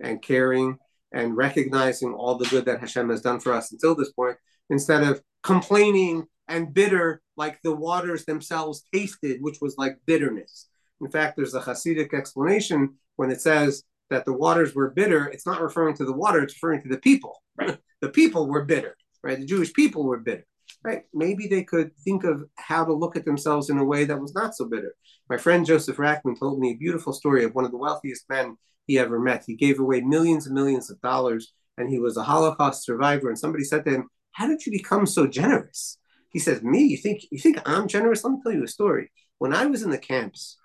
[0.00, 0.76] and caring
[1.12, 4.36] and recognizing all the good that Hashem has done for us until this point,
[4.70, 10.68] instead of complaining and bitter like the waters themselves tasted, which was like bitterness.
[11.00, 15.46] In fact, there's a Hasidic explanation when it says that the waters were bitter, it's
[15.46, 17.40] not referring to the water, it's referring to the people.
[18.00, 19.38] the people were bitter, right?
[19.38, 20.44] The Jewish people were bitter
[20.82, 21.02] right?
[21.12, 24.34] Maybe they could think of how to look at themselves in a way that was
[24.34, 24.94] not so bitter.
[25.28, 28.56] My friend Joseph Rackman told me a beautiful story of one of the wealthiest men
[28.86, 29.44] he ever met.
[29.46, 33.28] He gave away millions and millions of dollars, and he was a Holocaust survivor.
[33.28, 35.98] And somebody said to him, "How did you become so generous?"
[36.30, 36.82] He says, "Me?
[36.82, 38.24] You think you think I'm generous?
[38.24, 39.12] Let me tell you a story.
[39.38, 40.58] When I was in the camps,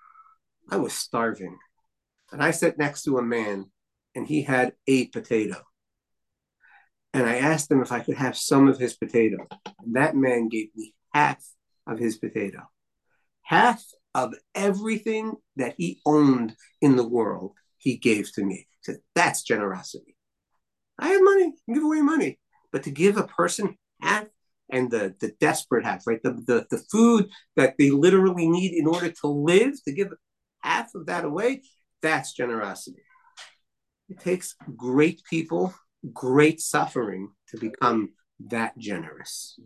[0.70, 1.58] I was starving,
[2.32, 3.70] and I sat next to a man,
[4.14, 5.62] and he had a potato."
[7.14, 9.46] and I asked him if I could have some of his potato.
[9.86, 11.44] That man gave me half
[11.86, 12.62] of his potato,
[13.42, 17.52] half of everything that he owned in the world.
[17.76, 18.66] He gave to me.
[18.70, 20.16] He said, "That's generosity."
[20.98, 22.40] I have money, give away money,
[22.72, 24.26] but to give a person half
[24.70, 26.22] and the the desperate half, right?
[26.22, 30.12] The, the the food that they literally need in order to live, to give
[30.62, 31.62] half of that away,
[32.02, 33.02] that's generosity.
[34.08, 35.74] It takes great people
[36.12, 38.10] great suffering to become
[38.46, 39.58] that generous.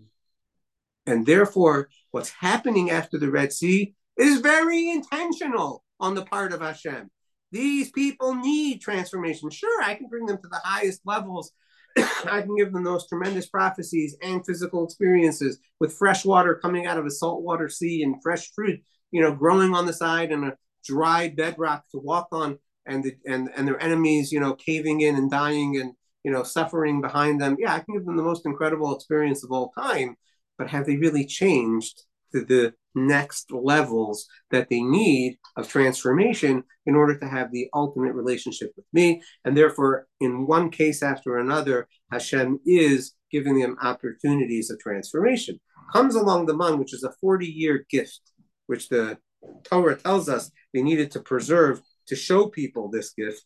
[1.07, 6.61] And therefore, what's happening after the Red Sea is very intentional on the part of
[6.61, 7.11] Hashem.
[7.51, 9.51] These people need transformation.
[9.51, 11.53] Sure, I can bring them to the highest levels.
[11.97, 16.99] I can give them those tremendous prophecies and physical experiences with fresh water coming out
[16.99, 18.81] of a saltwater sea and fresh fruit,
[19.11, 20.57] you know, growing on the side and a
[20.87, 22.59] dry bedrock to walk on.
[22.87, 25.93] and the, and and their enemies, you know, caving in and dying and
[26.25, 27.57] you know suffering behind them.
[27.59, 30.17] Yeah, I can give them the most incredible experience of all time,
[30.59, 36.95] but have they really changed to the next levels that they need of transformation in
[36.95, 39.23] order to have the ultimate relationship with me.
[39.45, 45.59] And therefore, in one case after another, Hashem is giving them opportunities of transformation.
[45.93, 48.21] Comes along the man, which is a 40 year gift,
[48.67, 49.19] which the
[49.65, 53.43] Torah tells us they needed to preserve to show people this gift.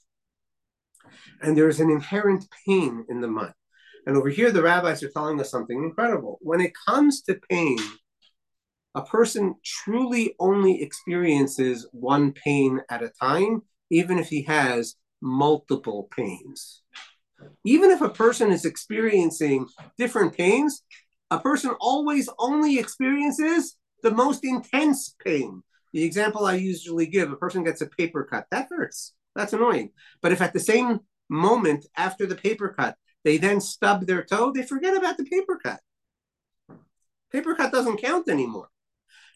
[1.42, 3.52] And there's an inherent pain in the mun.
[4.06, 6.38] And over here, the rabbis are telling us something incredible.
[6.40, 7.78] When it comes to pain,
[8.94, 16.08] a person truly only experiences one pain at a time, even if he has multiple
[16.16, 16.82] pains.
[17.64, 19.66] Even if a person is experiencing
[19.98, 20.82] different pains,
[21.30, 25.62] a person always only experiences the most intense pain.
[25.92, 29.14] The example I usually give a person gets a paper cut, that hurts.
[29.36, 29.90] That's annoying.
[30.22, 34.52] But if at the same moment after the paper cut, they then stub their toe,
[34.52, 35.80] they forget about the paper cut.
[37.32, 38.68] Paper cut doesn't count anymore.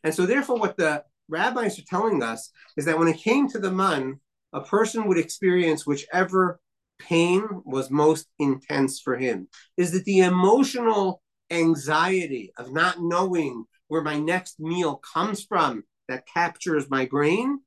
[0.03, 3.59] And so, therefore, what the rabbis are telling us is that when it came to
[3.59, 4.21] the man,
[4.53, 6.61] a person would experience whichever
[6.99, 9.49] pain was most intense for him.
[9.77, 16.27] Is that the emotional anxiety of not knowing where my next meal comes from that
[16.27, 17.61] captures my brain?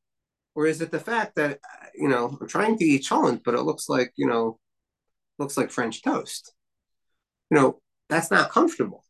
[0.56, 1.60] Or is it the fact that,
[1.96, 4.60] you know, I'm trying to eat cholent, but it looks like, you know,
[5.40, 6.54] looks like French toast?
[7.50, 9.04] You know, that's not comfortable,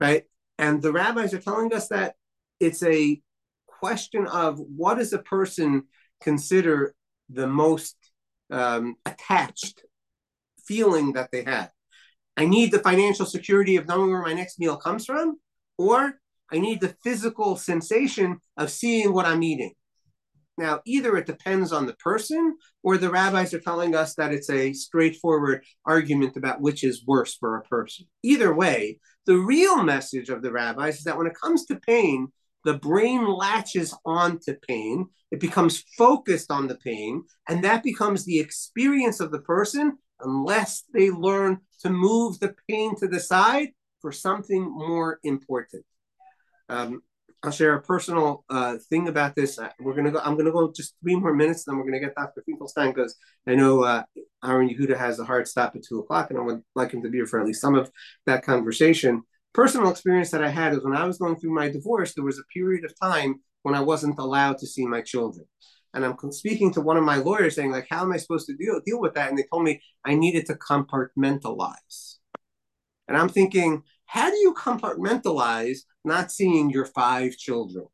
[0.00, 0.24] right?
[0.58, 2.14] And the rabbis are telling us that
[2.60, 3.20] it's a
[3.66, 5.84] question of what does a person
[6.20, 6.94] consider
[7.28, 7.96] the most
[8.50, 9.82] um, attached
[10.64, 11.70] feeling that they have.
[12.36, 15.38] I need the financial security of knowing where my next meal comes from,
[15.76, 16.14] or
[16.52, 19.74] I need the physical sensation of seeing what I'm eating.
[20.58, 24.50] Now, either it depends on the person, or the rabbis are telling us that it's
[24.50, 28.06] a straightforward argument about which is worse for a person.
[28.24, 32.32] Either way, the real message of the rabbis is that when it comes to pain,
[32.64, 38.40] the brain latches onto pain, it becomes focused on the pain, and that becomes the
[38.40, 43.68] experience of the person unless they learn to move the pain to the side
[44.00, 45.84] for something more important.
[46.68, 47.02] Um,
[47.42, 49.58] I'll share a personal uh, thing about this.
[49.78, 50.20] We're gonna go.
[50.24, 52.42] I'm gonna go just three more minutes, then we're gonna get Dr.
[52.44, 54.02] Finkelstein because I know uh,
[54.44, 57.08] Aaron Yehuda has a hard stop at two o'clock, and I would like him to
[57.08, 57.90] be here for at least some of
[58.26, 59.22] that conversation
[59.58, 62.38] personal experience that I had is when I was going through my divorce, there was
[62.38, 65.46] a period of time when I wasn't allowed to see my children.
[65.94, 68.56] And I'm speaking to one of my lawyers saying, like, how am I supposed to
[68.56, 69.30] deal, deal with that?
[69.30, 72.18] And they told me I needed to compartmentalize.
[73.08, 77.86] And I'm thinking, how do you compartmentalize not seeing your five children?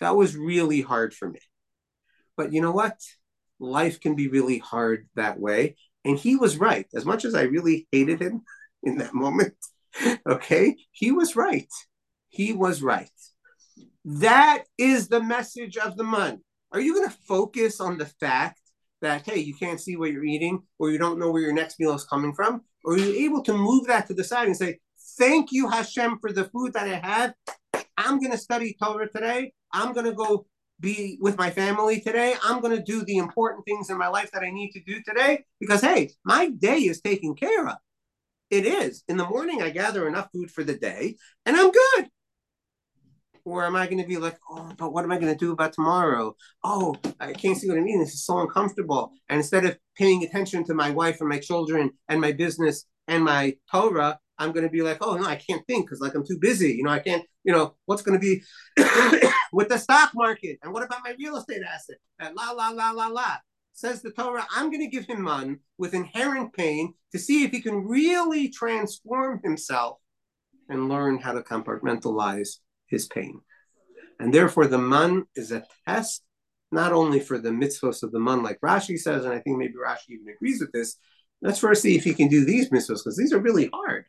[0.00, 1.40] That was really hard for me.
[2.36, 2.98] But you know what?
[3.58, 5.76] Life can be really hard that way.
[6.04, 6.86] And he was right.
[6.94, 8.42] As much as I really hated him
[8.82, 9.54] in that moment,
[10.26, 10.76] okay?
[10.90, 11.70] He was right.
[12.28, 13.10] He was right.
[14.04, 16.40] That is the message of the mun.
[16.72, 18.60] Are you going to focus on the fact
[19.02, 21.78] that, hey, you can't see what you're eating or you don't know where your next
[21.78, 22.62] meal is coming from?
[22.84, 24.78] Or are you able to move that to the side and say,
[25.20, 27.34] thank you, Hashem, for the food that I have?
[27.98, 29.52] I'm going to study Torah today.
[29.70, 30.46] I'm going to go
[30.80, 32.34] be with my family today.
[32.42, 35.02] I'm going to do the important things in my life that I need to do
[35.06, 37.76] today because, hey, my day is taken care of.
[38.48, 39.04] It is.
[39.08, 42.08] In the morning, I gather enough food for the day and I'm good.
[43.44, 45.52] Or am I going to be like, oh, but what am I going to do
[45.52, 46.34] about tomorrow?
[46.64, 48.00] Oh, I can't see what I mean.
[48.00, 49.12] This is so uncomfortable.
[49.28, 53.24] And instead of paying attention to my wife and my children and my business and
[53.24, 56.26] my Torah, I'm going to be like, oh, no, I can't think because like I'm
[56.26, 56.72] too busy.
[56.72, 58.42] You know, I can't, you know, what's going to be
[59.52, 60.58] with the stock market?
[60.62, 61.96] And what about my real estate asset?
[62.18, 63.36] And la, la, la, la, la
[63.74, 67.50] says the Torah, I'm going to give him man with inherent pain to see if
[67.50, 69.98] he can really transform himself
[70.68, 73.40] and learn how to compartmentalize his pain.
[74.18, 76.22] And therefore, the man is a test
[76.72, 79.74] not only for the mitzvahs of the man, like Rashi says, and I think maybe
[79.74, 80.96] Rashi even agrees with this.
[81.42, 84.04] Let's first see if he can do these mitzvahs because these are really hard.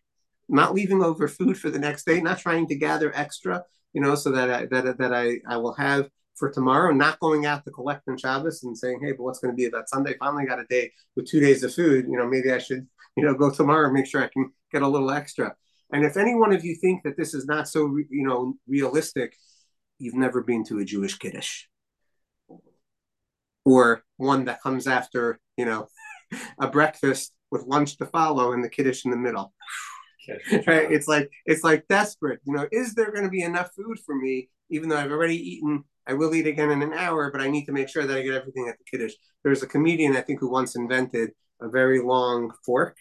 [0.51, 4.15] Not leaving over food for the next day, not trying to gather extra, you know,
[4.15, 7.71] so that I, that, that I, I will have for tomorrow, not going out to
[7.71, 10.15] collect on Shabbos and saying, hey, but what's going to be about Sunday?
[10.19, 12.05] Finally got a day with two days of food.
[12.09, 14.81] You know, maybe I should, you know, go tomorrow and make sure I can get
[14.81, 15.55] a little extra.
[15.93, 19.35] And if any one of you think that this is not so, you know, realistic,
[19.99, 21.65] you've never been to a Jewish Kiddush
[23.65, 25.87] or one that comes after, you know,
[26.59, 29.53] a breakfast with lunch to follow and the Kiddush in the middle.
[30.67, 30.91] Right?
[30.91, 32.39] It's like it's like desperate.
[32.45, 35.37] You know, is there going to be enough food for me, even though I've already
[35.37, 38.17] eaten I will eat again in an hour, but I need to make sure that
[38.17, 39.13] I get everything at the kiddush.
[39.43, 41.31] There's a comedian I think who once invented
[41.61, 42.97] a very long fork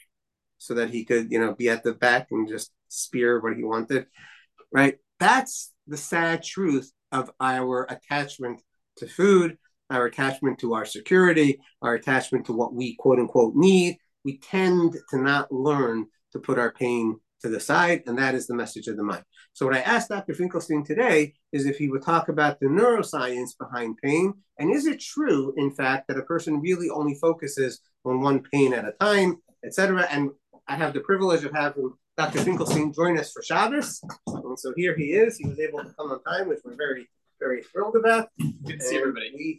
[0.59, 3.65] so that he could, you know, be at the back and just spear what he
[3.65, 4.07] wanted.
[4.71, 4.99] Right?
[5.19, 8.63] That's the sad truth of our attachment
[8.99, 9.57] to food,
[9.89, 13.97] our attachment to our security, our attachment to what we quote unquote need.
[14.25, 18.47] We tend to not learn to put our pain to the side, and that is
[18.47, 19.25] the message of the mind.
[19.53, 20.35] So, what I asked Dr.
[20.35, 25.01] Finkelstein today is if he would talk about the neuroscience behind pain, and is it
[25.01, 29.39] true, in fact, that a person really only focuses on one pain at a time,
[29.65, 30.07] etc.
[30.11, 30.31] And
[30.69, 32.41] I have the privilege of having Dr.
[32.41, 35.37] Finkelstein join us for Shabbos, and so here he is.
[35.37, 37.09] He was able to come on time, which we're very,
[37.41, 38.29] very thrilled about.
[38.39, 39.33] Good to see everybody.
[39.35, 39.59] We,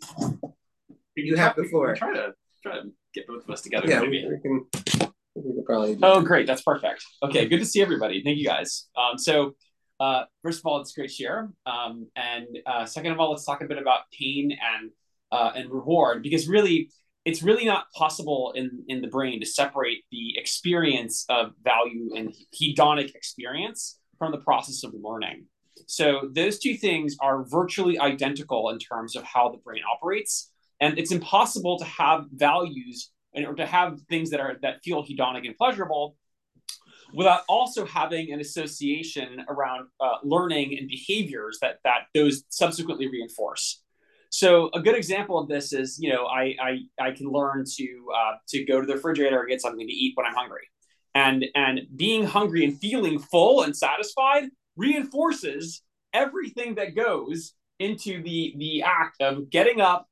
[1.16, 1.96] you have the floor.
[1.96, 3.88] Try to try to get both of us together.
[3.88, 4.28] Yeah, maybe.
[4.28, 5.12] we can.
[5.36, 5.98] We probably.
[6.02, 6.48] Oh, great.
[6.48, 7.04] That's perfect.
[7.24, 8.22] Okay, good to see everybody.
[8.24, 8.88] Thank you guys.
[8.98, 9.56] Um, so,
[10.00, 11.50] uh, first of all, it's great to share.
[11.66, 14.92] Um, and uh, second of all, let's talk a bit about pain and
[15.32, 16.92] uh, and reward because really,
[17.24, 22.34] it's really not possible in in the brain to separate the experience of value and
[22.60, 25.46] hedonic experience from the process of learning.
[25.88, 31.00] So those two things are virtually identical in terms of how the brain operates, and
[31.00, 35.56] it's impossible to have values or to have things that are that feel hedonic and
[35.58, 36.16] pleasurable
[37.14, 43.84] without also having an association around uh, learning and behaviors that that those subsequently reinforce.
[44.30, 48.06] So a good example of this is, you know, I I, I can learn to
[48.16, 50.68] uh, to go to the refrigerator and get something to eat when I'm hungry,
[51.14, 54.44] and and being hungry and feeling full and satisfied
[54.78, 60.08] reinforces everything that goes into the the act of getting up,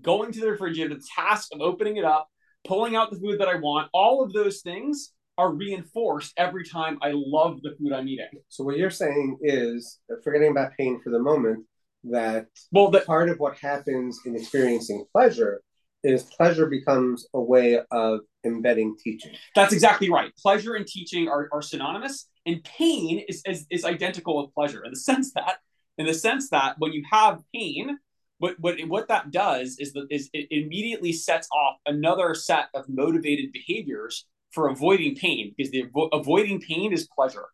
[0.00, 2.28] going to the refrigerator, the task of opening it up,
[2.64, 3.90] pulling out the food that I want.
[3.92, 8.28] All of those things are reinforced every time I love the food I'm eating.
[8.48, 11.64] So what you're saying is, uh, forgetting about pain for the moment,
[12.04, 15.62] that Well, the, part of what happens in experiencing pleasure
[16.02, 19.32] is pleasure becomes a way of embedding teaching.
[19.54, 20.32] That's exactly right.
[20.36, 24.90] Pleasure and teaching are, are synonymous, and pain is, is is identical with pleasure in
[24.90, 25.58] the sense that
[25.98, 27.98] in the sense that when you have pain,
[28.42, 32.84] what what what that does is that is it immediately sets off another set of
[32.88, 37.46] motivated behaviors for avoiding pain because the avo- avoiding pain is pleasure.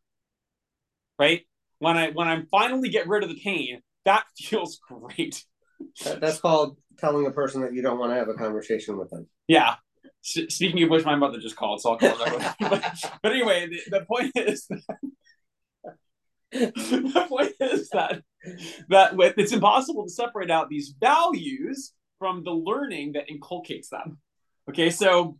[1.18, 1.42] Right?
[1.78, 5.44] When I when I finally get rid of the pain, that feels great.
[6.02, 9.28] That's called telling a person that you don't want to have a conversation with them.
[9.46, 9.74] Yeah.
[10.24, 12.54] S- speaking of which, my mother just called, so I'll call her.
[12.60, 14.82] but, but anyway, the, the point is that
[16.52, 18.22] the point is that
[18.88, 24.18] that with, it's impossible to separate out these values from the learning that inculcates them.
[24.68, 25.38] Okay, so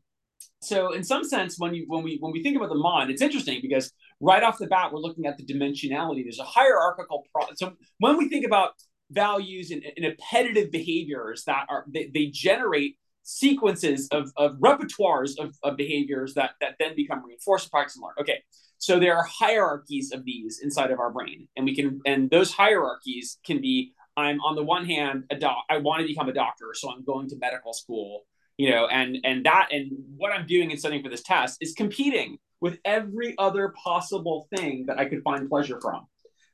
[0.61, 3.23] so in some sense, when you when we when we think about the mind, it's
[3.23, 6.23] interesting because right off the bat we're looking at the dimensionality.
[6.25, 7.47] There's a hierarchical pro.
[7.55, 8.73] So when we think about
[9.11, 15.55] values and, and appetitive behaviors that are they, they generate sequences of, of repertoires of,
[15.62, 18.14] of behaviors that that then become reinforced practice and learn.
[18.21, 18.42] Okay,
[18.79, 22.53] so there are hierarchies of these inside of our brain, and we can and those
[22.53, 26.33] hierarchies can be I'm on the one hand a doc I want to become a
[26.33, 28.25] doctor, so I'm going to medical school,
[28.57, 31.75] you know, and and that and what I'm doing in studying for this test is
[31.75, 36.07] competing with every other possible thing that I could find pleasure from.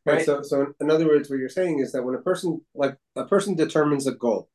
[0.06, 0.16] Right.
[0.16, 0.26] Right.
[0.26, 3.24] So, so in other words, what you're saying is that when a person, like a
[3.24, 4.50] person, determines a goal,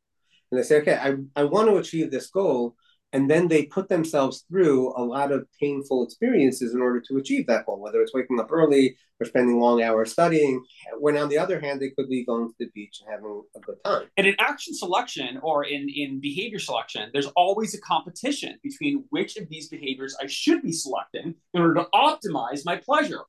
[0.52, 2.76] and they say, "Okay, I I want to achieve this goal,"
[3.12, 7.48] and then they put themselves through a lot of painful experiences in order to achieve
[7.48, 10.64] that goal, whether it's waking up early or spending long hours studying.
[11.00, 13.60] When on the other hand, they could be going to the beach and having a
[13.60, 14.08] good time.
[14.16, 19.38] And in action selection or in, in behavior selection, there's always a competition between which
[19.38, 23.22] of these behaviors I should be selecting in order to optimize my pleasure.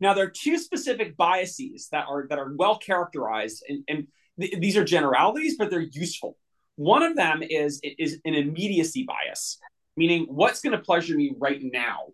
[0.00, 4.06] Now, there are two specific biases that are that are well characterized, and, and
[4.40, 6.36] th- these are generalities, but they're useful.
[6.78, 9.58] One of them is is an immediacy bias,
[9.96, 12.06] meaning what's going to pleasure me right now,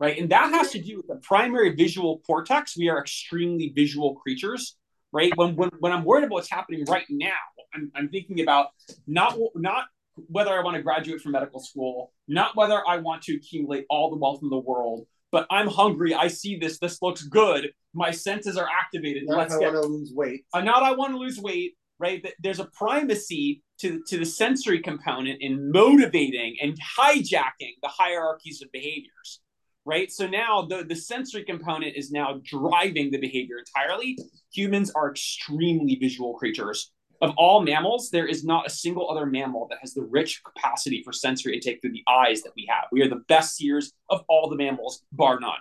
[0.00, 0.18] right?
[0.18, 2.76] And that has to do with the primary visual cortex.
[2.76, 4.76] We are extremely visual creatures,
[5.12, 5.32] right?
[5.36, 7.30] When when, when I'm worried about what's happening right now,
[7.72, 8.70] I'm, I'm thinking about
[9.06, 9.84] not not
[10.26, 14.10] whether I want to graduate from medical school, not whether I want to accumulate all
[14.10, 16.12] the wealth in the world, but I'm hungry.
[16.12, 16.80] I see this.
[16.80, 17.70] This looks good.
[17.94, 19.28] My senses are activated.
[19.28, 20.44] Not Let's I get want to lose weight.
[20.52, 22.24] uh, not I want to lose weight, right?
[22.40, 28.70] There's a primacy to, to the sensory component in motivating and hijacking the hierarchies of
[28.72, 29.40] behaviors,
[29.84, 30.10] right?
[30.10, 34.18] So now the, the sensory component is now driving the behavior entirely.
[34.52, 36.92] Humans are extremely visual creatures.
[37.20, 41.02] Of all mammals, there is not a single other mammal that has the rich capacity
[41.02, 42.84] for sensory intake through the eyes that we have.
[42.92, 45.58] We are the best seers of all the mammals, bar none.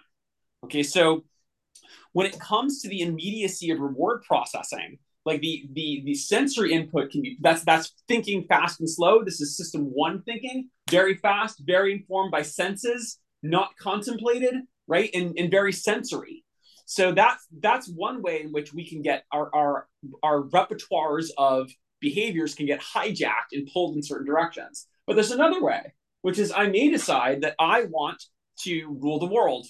[0.66, 1.24] Okay, so
[2.14, 7.12] when it comes to the immediacy of reward processing, like the the the sensory input
[7.12, 9.24] can be that's that's thinking fast and slow.
[9.24, 14.56] This is system one thinking, very fast, very informed by senses, not contemplated,
[14.88, 15.10] right?
[15.14, 16.46] And, and very sensory.
[16.86, 19.88] So that's that's one way in which we can get our our
[20.24, 21.70] our repertoires of
[22.00, 24.88] behaviors can get hijacked and pulled in certain directions.
[25.06, 28.24] But there's another way, which is I may decide that I want
[28.60, 29.68] to rule the world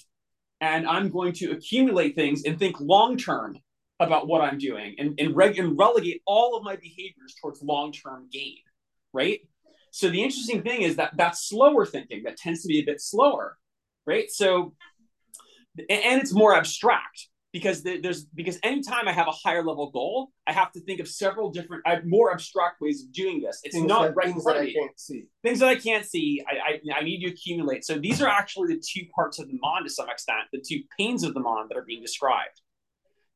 [0.60, 3.58] and I'm going to accumulate things and think long term
[4.00, 7.92] about what I'm doing and, and, reg- and relegate all of my behaviors towards long
[7.92, 8.58] term gain,
[9.12, 9.40] right?
[9.90, 13.00] So the interesting thing is that that's slower thinking that tends to be a bit
[13.00, 13.56] slower,
[14.06, 14.30] right?
[14.30, 14.74] So,
[15.78, 20.52] and it's more abstract because there's because anytime I have a higher level goal, I
[20.52, 23.60] have to think of several different, I have more abstract ways of doing this.
[23.64, 25.24] It's things not that, right in things that I can't see.
[25.42, 27.84] Things that I can't see, I, I, I need to accumulate.
[27.84, 30.82] So these are actually the two parts of the mun to some extent, the two
[30.98, 32.60] pains of the mun that are being described.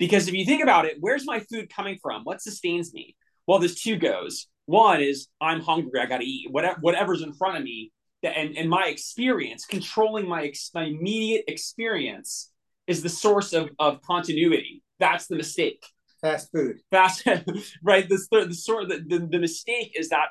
[0.02, 2.24] Because if you think about it, where's my food coming from?
[2.24, 3.14] What sustains me?
[3.46, 4.48] Well, there's two goes.
[4.66, 6.50] One is I'm hungry, I got to eat.
[6.50, 7.92] Whatever, whatever's in front of me,
[8.24, 12.50] and, and my experience, controlling my, ex, my immediate experience
[12.88, 14.82] is the source of, of continuity.
[14.98, 15.86] That's the mistake.
[16.20, 16.80] Fast food.
[16.90, 17.24] Fast,
[17.84, 18.08] right?
[18.08, 20.30] The, the, the sort the, the, the mistake is that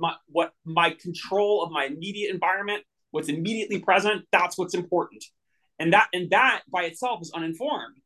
[0.00, 5.24] my, what my control of my immediate environment, what's immediately present, that's what's important.
[5.78, 8.01] And that and that by itself is uninformed.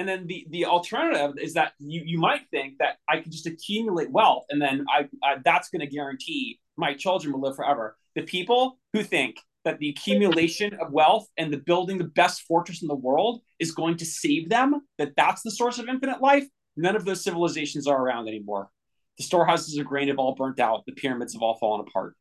[0.00, 3.46] And then the the alternative is that you you might think that I can just
[3.46, 7.98] accumulate wealth and then I, I that's going to guarantee my children will live forever.
[8.14, 9.36] The people who think
[9.66, 13.72] that the accumulation of wealth and the building the best fortress in the world is
[13.72, 16.46] going to save them, that that's the source of infinite life,
[16.78, 18.70] none of those civilizations are around anymore.
[19.18, 22.16] The storehouses of grain have all burnt out, the pyramids have all fallen apart.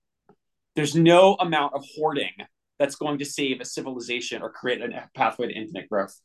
[0.76, 2.34] There's no amount of hoarding
[2.78, 6.20] that's going to save a civilization or create a pathway to infinite growth.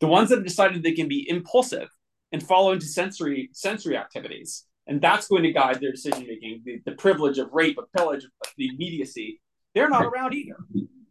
[0.00, 1.88] The ones that have decided they can be impulsive
[2.32, 6.62] and follow into sensory sensory activities, and that's going to guide their decision making.
[6.64, 9.40] The, the privilege of rape, of pillage, of the immediacy,
[9.74, 10.56] they're not around either.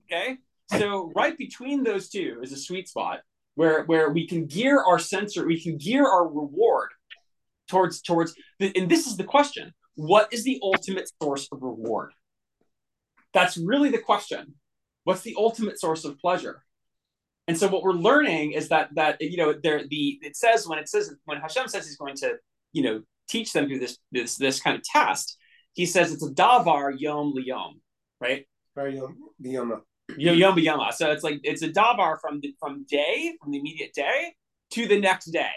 [0.06, 0.38] Okay,
[0.78, 3.20] so right between those two is a sweet spot
[3.56, 6.90] where where we can gear our sensor, we can gear our reward
[7.68, 8.34] towards towards.
[8.60, 12.14] The, and this is the question: What is the ultimate source of reward?
[13.34, 14.56] That's really the question.
[15.04, 16.64] What's the ultimate source of pleasure?
[17.48, 20.80] And so what we're learning is that that you know there the it says when
[20.80, 22.36] it says when Hashem says he's going to
[22.74, 25.38] you know teach them through this this this kind of test,
[25.74, 27.80] he says it's a davar yom liyom,
[28.20, 28.46] right?
[30.18, 30.64] Yom liyoma.
[30.64, 30.92] Yom.
[30.92, 34.34] So it's like it's a davar from the, from day from the immediate day
[34.72, 35.56] to the next day,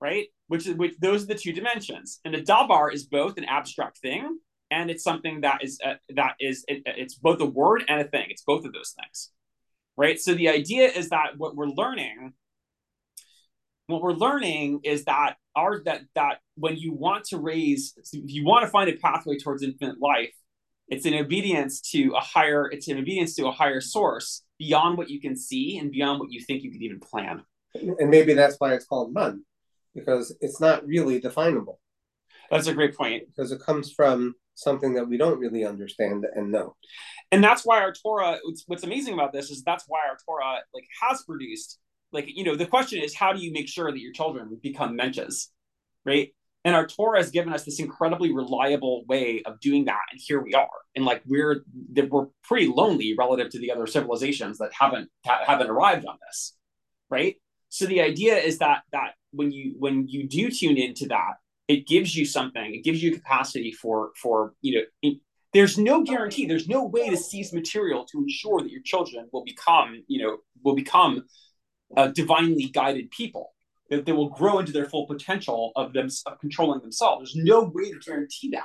[0.00, 0.26] right?
[0.46, 2.20] Which is which those are the two dimensions.
[2.24, 4.38] And a davar is both an abstract thing
[4.70, 8.04] and it's something that is uh, that is it, it's both a word and a
[8.04, 8.26] thing.
[8.28, 9.30] It's both of those things
[9.96, 10.18] right?
[10.18, 12.32] So the idea is that what we're learning
[13.86, 18.42] what we're learning is that our that that when you want to raise if you
[18.42, 20.32] want to find a pathway towards infinite life
[20.88, 25.10] it's an obedience to a higher it's an obedience to a higher source beyond what
[25.10, 27.42] you can see and beyond what you think you could even plan.
[27.74, 29.44] And maybe that's why it's called man,
[29.94, 31.80] because it's not really definable,
[32.50, 33.24] that's a great point.
[33.26, 36.76] Because it comes from something that we don't really understand and know.
[37.32, 40.86] And that's why our torah what's, amazing about this is that's why our torah like
[41.02, 41.78] has produced
[42.12, 44.96] like you know the question is how do you make sure that your children become
[44.96, 45.48] mensches
[46.04, 46.34] right?
[46.66, 50.40] And our torah has given us this incredibly reliable way of doing that and here
[50.40, 50.68] we are.
[50.94, 51.64] And like we're
[52.08, 56.54] we're pretty lonely relative to the other civilizations that haven't ha- haven't arrived on this
[57.10, 57.36] right?
[57.68, 61.34] So the idea is that that when you when you do tune into that
[61.68, 62.74] it gives you something.
[62.74, 65.10] It gives you capacity for for you know
[65.54, 69.44] there's no guarantee there's no way to seize material to ensure that your children will
[69.44, 71.24] become you know will become
[71.96, 73.54] uh, divinely guided people
[73.90, 77.32] that they will grow into their full potential of them of controlling themselves.
[77.34, 78.64] There's no way to guarantee that.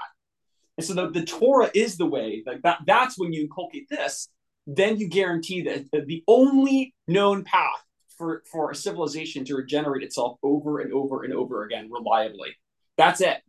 [0.78, 4.30] And so the, the torah is the way like that that's when you inculcate this
[4.66, 7.84] then you guarantee that the only known path
[8.18, 12.56] for for a civilization to regenerate itself over and over and over again reliably
[12.98, 13.42] that's it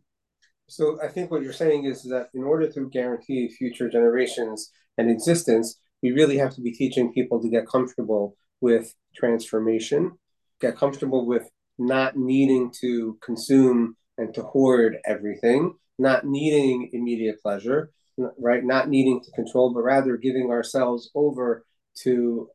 [0.71, 5.11] So I think what you're saying is that in order to guarantee future generations and
[5.11, 10.13] existence, we really have to be teaching people to get comfortable with transformation,
[10.61, 17.91] get comfortable with not needing to consume and to hoard everything, not needing immediate pleasure,
[18.39, 18.63] right?
[18.63, 21.65] Not needing to control, but rather giving ourselves over
[22.03, 22.47] to,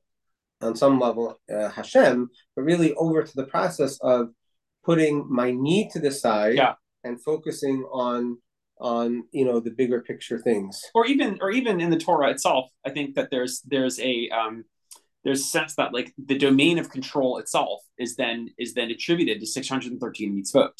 [0.62, 4.30] on some level, uh, Hashem, but really over to the process of
[4.86, 6.76] putting my need to the side Yeah.
[7.06, 8.38] And focusing on
[8.78, 10.82] on you know the bigger picture things.
[10.94, 14.64] or even or even in the torah itself i think that there's there's a um
[15.24, 19.40] there's a sense that like the domain of control itself is then is then attributed
[19.40, 20.78] to 613 mitzvot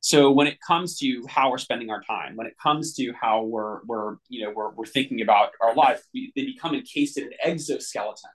[0.00, 3.44] So when it comes to how we're spending our time, when it comes to how
[3.44, 7.24] we're we're you know we're we're thinking about our life, we, they become encased in
[7.24, 8.30] an exoskeleton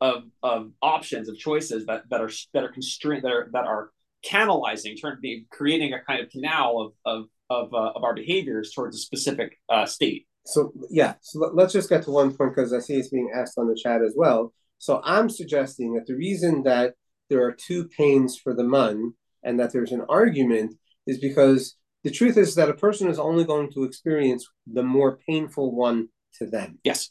[0.00, 3.90] of of options of choices that that are that are constrained that are that are
[4.22, 5.20] canalizing, turn,
[5.50, 9.58] creating a kind of canal of of of, uh, of our behaviors towards a specific
[9.68, 10.26] uh, state.
[10.46, 13.58] So yeah, so let's just get to one point because I see it's being asked
[13.58, 14.52] on the chat as well.
[14.78, 16.94] So I'm suggesting that the reason that
[17.28, 19.12] there are two pains for the mun
[19.42, 20.74] and that there's an argument
[21.06, 25.18] is because the truth is that a person is only going to experience the more
[25.28, 26.08] painful one
[26.38, 26.78] to them.
[26.82, 27.10] Yes.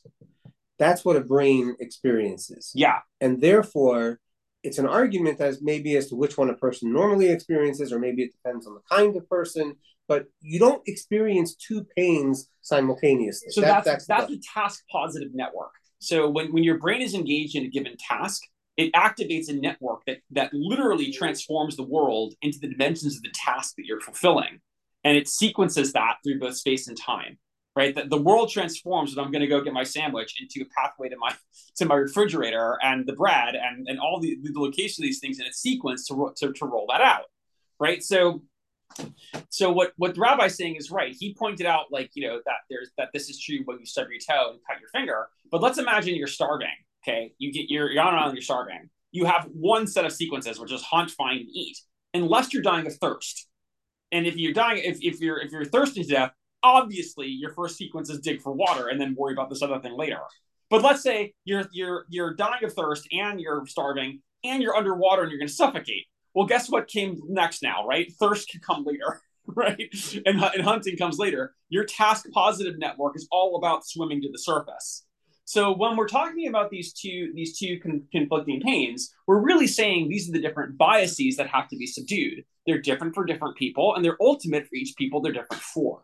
[0.79, 2.71] That's what a brain experiences.
[2.75, 2.99] Yeah.
[3.21, 4.19] And therefore,
[4.63, 8.23] it's an argument as maybe as to which one a person normally experiences, or maybe
[8.23, 9.75] it depends on the kind of person.
[10.07, 13.49] But you don't experience two pains simultaneously.
[13.51, 15.71] So that, that's that's, that's the task positive network.
[15.99, 18.41] So when, when your brain is engaged in a given task,
[18.77, 23.33] it activates a network that that literally transforms the world into the dimensions of the
[23.33, 24.59] task that you're fulfilling.
[25.03, 27.37] And it sequences that through both space and time
[27.75, 27.95] right?
[27.95, 31.09] That the world transforms when I'm going to go get my sandwich into a pathway
[31.09, 31.33] to my
[31.77, 35.39] to my refrigerator and the bread and and all the, the location of these things
[35.39, 37.25] in a sequence to, to to roll that out,
[37.79, 38.03] right?
[38.03, 38.41] So
[39.49, 41.15] so what what the rabbi's saying is right.
[41.17, 44.07] He pointed out like you know that there's that this is true when you stub
[44.09, 45.29] your toe and cut your finger.
[45.51, 46.67] But let's imagine you're starving.
[47.03, 48.89] Okay, you get you're, you're on and you're starving.
[49.11, 51.77] You have one set of sequences, which is hunt, find, and eat,
[52.13, 53.47] unless you're dying of thirst.
[54.11, 56.31] And if you're dying, if, if you're if you're thirsty to death,
[56.63, 59.97] obviously your first sequence is dig for water and then worry about this other thing
[59.97, 60.19] later.
[60.69, 65.23] But let's say you're you're you're dying of thirst and you're starving and you're underwater
[65.23, 66.05] and you're going to suffocate.
[66.33, 68.11] Well, guess what came next now, right?
[68.19, 69.93] Thirst can come later, right?
[70.25, 71.53] And, and hunting comes later.
[71.69, 75.05] Your task positive network is all about swimming to the surface.
[75.43, 80.07] So when we're talking about these two these two con- conflicting pains, we're really saying
[80.07, 82.45] these are the different biases that have to be subdued.
[82.65, 85.19] They're different for different people, and they're ultimate for each people.
[85.19, 86.03] They're different for.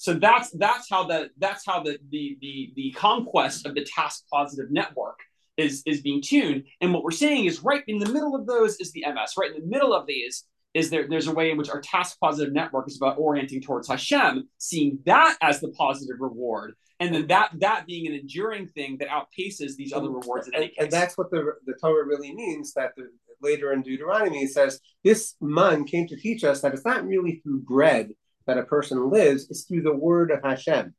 [0.00, 4.24] So that's that's how the that's how the the the, the conquest of the task
[4.32, 5.18] positive network
[5.58, 6.64] is is being tuned.
[6.80, 9.34] And what we're saying is right in the middle of those is the MS.
[9.38, 12.18] Right in the middle of these is there there's a way in which our task
[12.18, 17.26] positive network is about orienting towards Hashem, seeing that as the positive reward, and then
[17.26, 20.70] that that being an enduring thing that outpaces these other rewards and.
[20.78, 22.72] And that's what the the Torah really means.
[22.72, 23.10] That the,
[23.42, 27.42] later in Deuteronomy it says this man came to teach us that it's not really
[27.42, 28.12] through bread
[28.50, 30.92] that a person lives is through the word of Hashem.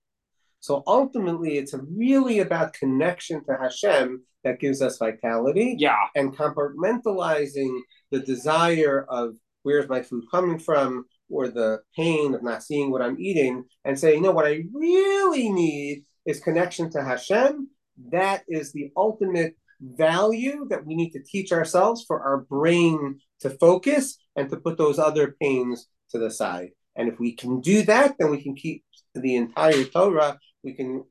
[0.61, 5.75] So ultimately, it's really about connection to Hashem that gives us vitality.
[5.77, 5.97] Yeah.
[6.15, 7.77] And compartmentalizing
[8.09, 9.33] the desire of
[9.63, 13.99] where's my food coming from or the pain of not seeing what I'm eating and
[13.99, 17.67] saying, you know, what I really need is connection to Hashem.
[18.13, 23.49] That is the ultimate value that we need to teach ourselves for our brain to
[23.49, 26.69] focus and to put those other pains to the side.
[26.95, 28.83] And if we can do that, then we can keep
[29.15, 30.37] the entire Torah.
[30.63, 31.05] We can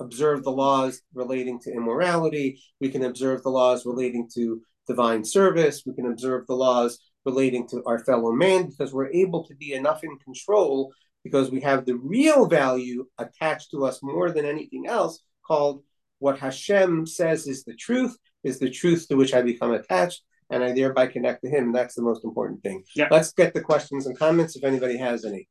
[0.00, 2.60] observe the laws relating to immorality.
[2.80, 5.82] We can observe the laws relating to divine service.
[5.86, 9.74] We can observe the laws relating to our fellow man because we're able to be
[9.74, 10.92] enough in control
[11.22, 15.82] because we have the real value attached to us more than anything else called
[16.18, 20.22] what Hashem says is the truth, is the truth to which I become attached,
[20.52, 21.72] and I thereby connect to him.
[21.72, 22.84] That's the most important thing.
[22.94, 23.08] Yeah.
[23.10, 25.48] Let's get the questions and comments if anybody has any.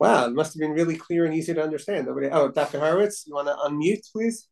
[0.00, 2.06] Wow, it must have been really clear and easy to understand.
[2.06, 2.28] Nobody.
[2.28, 2.80] Oh, Dr.
[2.80, 4.48] Horowitz, you want to unmute, please?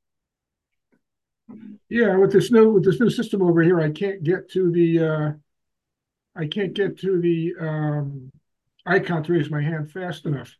[1.88, 5.00] Yeah, with this new with this new system over here, I can't get to the
[5.00, 5.32] uh,
[6.36, 8.30] I can't get to the um,
[8.86, 10.54] I can't raise my hand fast enough.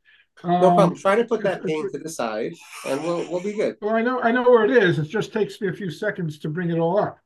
[0.45, 0.99] Um, no problem.
[0.99, 2.53] Try to put that pain to the side,
[2.87, 3.77] and we'll we'll be good.
[3.81, 4.99] Well, I know I know where it is.
[4.99, 7.19] It just takes me a few seconds to bring it all up.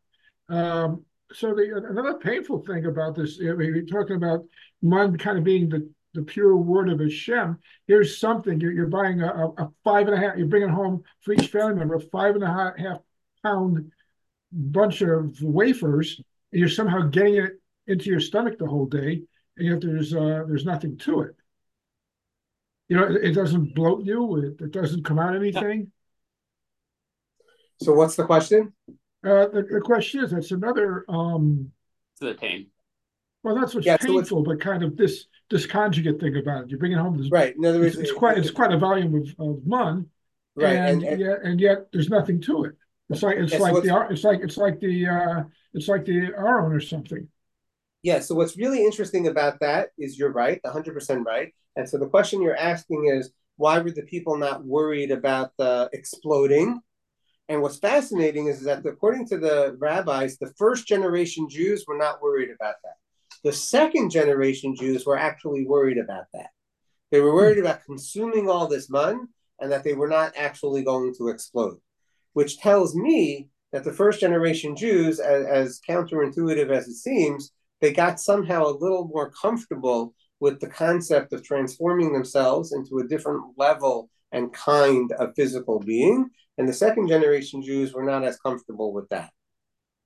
[0.49, 4.45] Um, so the another painful thing about this, I mean, you're talking about
[4.81, 7.59] mun kind of being the the pure word of Hashem.
[7.87, 10.37] Here's something you're, you're buying a, a, five and a half.
[10.37, 12.99] You're bringing home for each family member a five and a half
[13.43, 13.91] pound
[14.53, 16.21] bunch of wafers.
[16.53, 17.53] And you're somehow getting it
[17.87, 19.23] into your stomach the whole day
[19.57, 21.37] yet there's uh, there's nothing to it.
[22.89, 24.37] You know, it, it doesn't bloat you.
[24.37, 25.91] It, it, doesn't come out anything.
[27.81, 28.73] So what's the question?
[29.25, 31.05] Uh, the, the question is that's another.
[31.09, 31.73] Um,
[32.21, 32.67] to the pain.
[33.43, 36.71] Well, that's what's yeah, painful, so but kind of this this conjugate thing about it.
[36.71, 37.31] You're bringing home this.
[37.31, 37.55] Right.
[37.57, 40.07] In other words, it's, it's quite it's quite a volume of, of mun.
[40.55, 40.77] Right.
[40.77, 42.75] And, and, and, yet, and yet there's nothing to it.
[43.11, 45.43] It's like it's like the it's like it's like the uh,
[45.75, 47.29] it's like the Aron or something.
[48.03, 51.55] Yeah, so what's really interesting about that is you're right, 100% right.
[51.77, 55.89] And so the question you're asking is why were the people not worried about the
[55.93, 56.81] exploding?
[57.49, 62.23] And what's fascinating is that according to the rabbis, the first generation Jews were not
[62.23, 62.95] worried about that.
[63.45, 66.51] The second generation Jews were actually worried about that.
[67.11, 69.29] They were worried about consuming all this mun
[69.61, 71.79] and that they were not actually going to explode,
[72.33, 77.93] which tells me that the first generation Jews, as, as counterintuitive as it seems, they
[77.93, 83.43] got somehow a little more comfortable with the concept of transforming themselves into a different
[83.59, 86.31] level and kind of physical being.
[86.57, 89.31] And the second generation Jews were not as comfortable with that.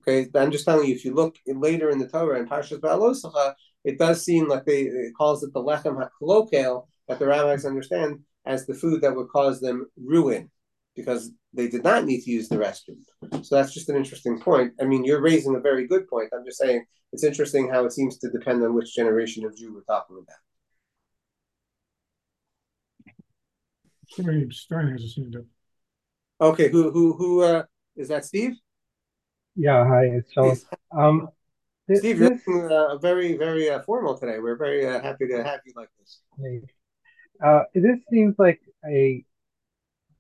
[0.02, 2.80] Okay, but I'm just telling you, if you look later in the Torah in Parshas
[2.80, 3.54] Beha'aloscha,
[3.84, 8.20] it does seem like they it calls it the lechem hakolokel that the rabbis understand
[8.46, 10.50] as the food that would cause them ruin
[10.94, 13.00] because they did not need to use the restroom.
[13.44, 14.72] So that's just an interesting point.
[14.80, 16.28] I mean, you're raising a very good point.
[16.32, 19.74] I'm just saying it's interesting how it seems to depend on which generation of Jew
[19.74, 20.36] we're talking about.
[24.08, 25.44] Somebody Stein has a hand up.
[26.40, 27.64] Okay, who who who uh,
[27.96, 28.24] is that?
[28.24, 28.56] Steve.
[29.56, 30.56] Yeah, hi, it's Sean.
[30.96, 31.28] Um,
[31.88, 34.38] th- Steve, you're looking, uh, very very uh, formal today.
[34.38, 36.20] We're very uh, happy to have you like this.
[37.44, 39.24] Uh, this seems like a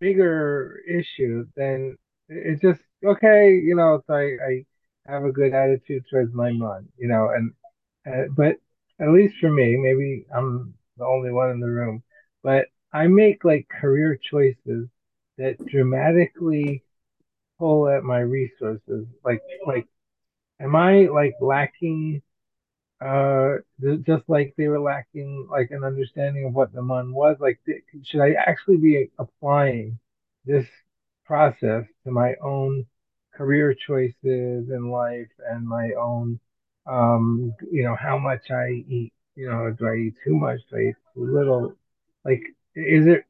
[0.00, 1.96] bigger issue than
[2.28, 3.54] it's just okay.
[3.54, 4.64] You know, so I, I
[5.12, 6.88] have a good attitude towards my mom.
[6.98, 7.52] You know, and
[8.06, 8.56] uh, but
[9.00, 12.02] at least for me, maybe I'm the only one in the room,
[12.42, 14.88] but I make like career choices
[15.38, 16.84] that dramatically
[17.58, 19.06] pull at my resources.
[19.24, 19.86] Like like,
[20.60, 22.22] am I like lacking
[23.00, 23.56] uh
[24.06, 27.60] just like they were lacking like an understanding of what the mun was like
[28.04, 29.98] should i actually be applying
[30.46, 30.66] this
[31.26, 32.86] process to my own
[33.34, 36.40] career choices in life and my own
[36.86, 39.12] um you know how much i eat?
[39.34, 40.60] You know do i eat too much?
[40.70, 41.74] Do i eat too little?
[42.24, 42.42] Like
[42.74, 43.24] is it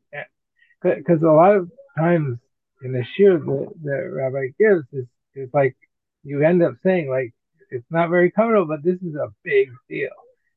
[0.83, 2.39] because a lot of times
[2.83, 5.77] in the shiur that, that rabbi gives is, is like
[6.23, 7.35] you end up saying like
[7.77, 10.11] it's not very comfortable, but this is a big deal.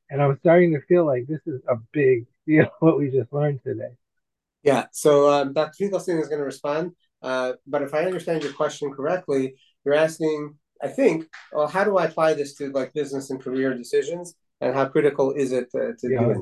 [0.10, 3.62] And I'm starting to feel like this is a big deal what we just learned
[3.64, 3.92] today.
[4.64, 4.88] Yeah.
[4.92, 5.74] So um, Dr.
[5.78, 6.92] Finkelstein is going to respond.
[7.22, 9.56] Uh, but if I understand your question correctly,
[9.86, 13.74] you're asking, I think, well, how do I apply this to like business and career
[13.74, 16.20] decisions, and how critical is it to, to yeah.
[16.20, 16.38] do it?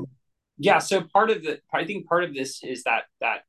[0.58, 0.80] Yeah.
[0.80, 3.42] So part of the, I think part of this is that that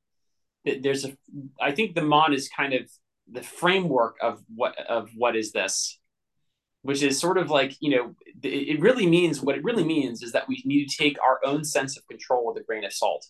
[0.64, 1.16] there's a,
[1.60, 2.90] I think the mun is kind of
[3.30, 5.97] the framework of what of what is this
[6.82, 10.32] which is sort of like you know it really means what it really means is
[10.32, 13.26] that we need to take our own sense of control with a grain of salt.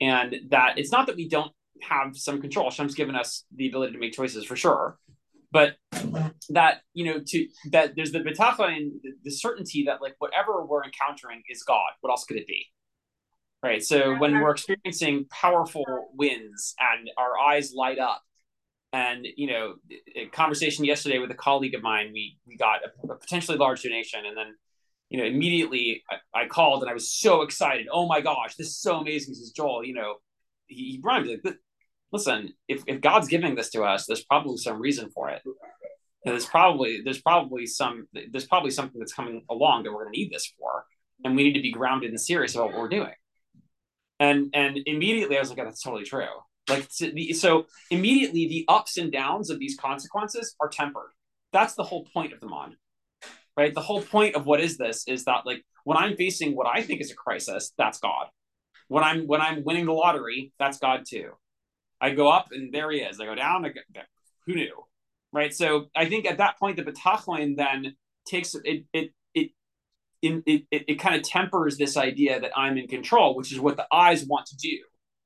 [0.00, 1.52] And that it's not that we don't
[1.82, 2.66] have some control.
[2.66, 4.98] Hashem's given us the ability to make choices for sure.
[5.50, 5.76] But
[6.50, 10.64] that you know to that there's the betacha and the, the certainty that like whatever
[10.64, 11.90] we're encountering is god.
[12.00, 12.66] What else could it be?
[13.62, 13.82] Right?
[13.82, 15.84] So when we're experiencing powerful
[16.14, 18.22] winds and our eyes light up
[18.92, 19.74] and you know
[20.16, 23.82] a conversation yesterday with a colleague of mine we we got a, a potentially large
[23.82, 24.24] donation.
[24.24, 24.54] And then
[25.10, 27.86] you know immediately I, I, called and i was so excited.
[27.92, 29.32] Oh my gosh this is so amazing.
[29.32, 30.16] This is joel you know
[30.66, 31.56] he, he me like
[32.12, 35.42] listen if, if god's giving this to us there's probably some reason for it.
[36.24, 40.14] And there's probably there's probably some there's probably something that's coming along that we're going
[40.14, 40.84] to need this for.
[41.24, 43.14] And we need to be grounded and serious about what we're doing.
[44.18, 46.26] And and immediately i was like oh, that's totally true
[46.68, 51.10] like so immediately the ups and downs of these consequences are tempered.
[51.52, 52.76] That's the whole point of the mun.
[53.56, 53.74] Right?
[53.74, 56.82] The whole point of what is this is that like when I'm facing what I
[56.82, 58.26] think is a crisis, that's God.
[58.88, 61.32] When I'm when I'm winning the lottery, that's God too.
[62.00, 63.20] I go up and there he is.
[63.20, 63.64] I go down.
[63.64, 63.80] I go,
[64.46, 64.84] who knew?
[65.32, 65.52] Right.
[65.52, 67.96] So I think at that point the betachon then
[68.26, 69.52] takes it it it,
[70.20, 73.76] it, it, it kind of tempers this idea that I'm in control, which is what
[73.76, 74.78] the eyes want to do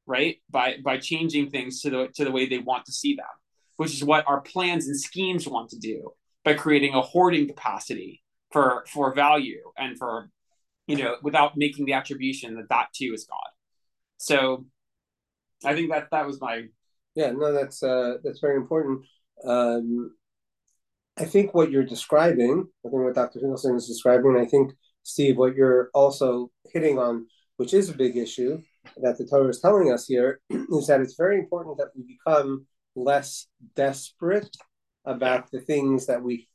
[0.06, 0.36] right?
[0.50, 3.26] By by changing things to the to the way they want to see them
[3.76, 6.12] which is what our plans and schemes want to do
[6.44, 8.22] by creating a hoarding capacity
[8.52, 10.30] for for value and for
[10.86, 13.50] you know without making the attribution that that too is god.
[14.18, 14.66] So
[15.64, 16.64] i think that that was my
[17.14, 19.04] yeah no that's uh that's very important.
[19.44, 20.14] Um
[21.18, 24.72] i think what you're describing i think what dr Finkelstein is describing and i think
[25.02, 27.26] steve what you're also hitting on
[27.58, 28.62] which is a big issue
[28.98, 32.66] that the Torah is telling us here is that it's very important that we become
[32.94, 34.56] less desperate
[35.04, 36.48] about the things that we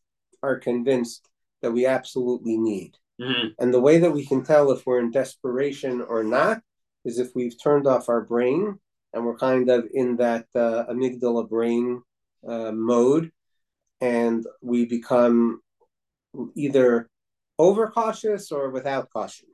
[0.44, 1.28] are convinced
[1.62, 2.96] that we absolutely need.
[3.20, 3.48] Mm-hmm.
[3.60, 6.62] And the way that we can tell if we're in desperation or not
[7.04, 8.78] is if we've turned off our brain
[9.14, 12.02] and we're kind of in that uh, amygdala brain
[12.48, 13.32] uh, mode
[14.02, 15.62] and we become
[16.56, 17.10] either
[17.58, 19.48] overcautious or without caution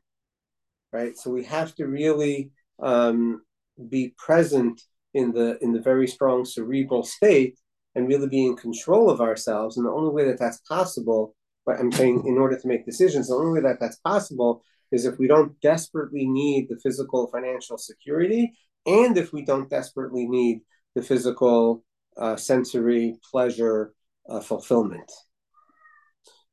[0.91, 2.51] right so we have to really
[2.84, 3.42] um,
[3.90, 4.82] be present
[5.14, 7.58] in the in the very strong cerebral state
[7.96, 9.78] and really be in control of ourselves.
[9.78, 13.28] And the only way that that's possible, but I'm saying in order to make decisions,
[13.28, 17.78] the only way that that's possible is if we don't desperately need the physical financial
[17.78, 18.54] security
[18.86, 20.62] and if we don't desperately need
[20.96, 21.84] the physical
[22.18, 23.94] uh, sensory pleasure
[24.30, 25.12] uh, fulfillment.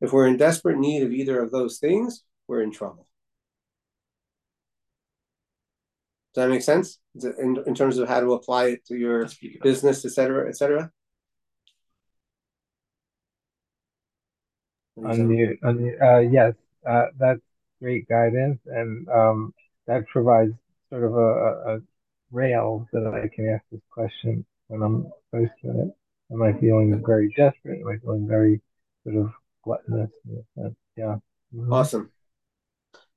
[0.00, 3.06] If we're in desperate need of either of those things, we're in trouble.
[6.34, 6.98] Does that make sense?
[7.22, 9.28] In, in terms of how to apply it to your
[9.62, 10.90] business, et cetera, et cetera?
[14.98, 16.00] Unmute, unmute.
[16.00, 16.54] Uh, yes,
[16.88, 17.40] uh, that's
[17.80, 19.54] great guidance, and um,
[19.86, 20.52] that provides
[20.90, 21.80] sort of a, a,
[22.32, 25.96] rail that I can ask this question when I'm faced with it.
[26.32, 27.80] Am I feeling very desperate?
[27.80, 28.60] Am I feeling very
[29.02, 29.32] sort of
[29.64, 30.10] gluttonous?
[30.96, 31.16] Yeah.
[31.52, 31.72] Mm-hmm.
[31.72, 32.12] Awesome.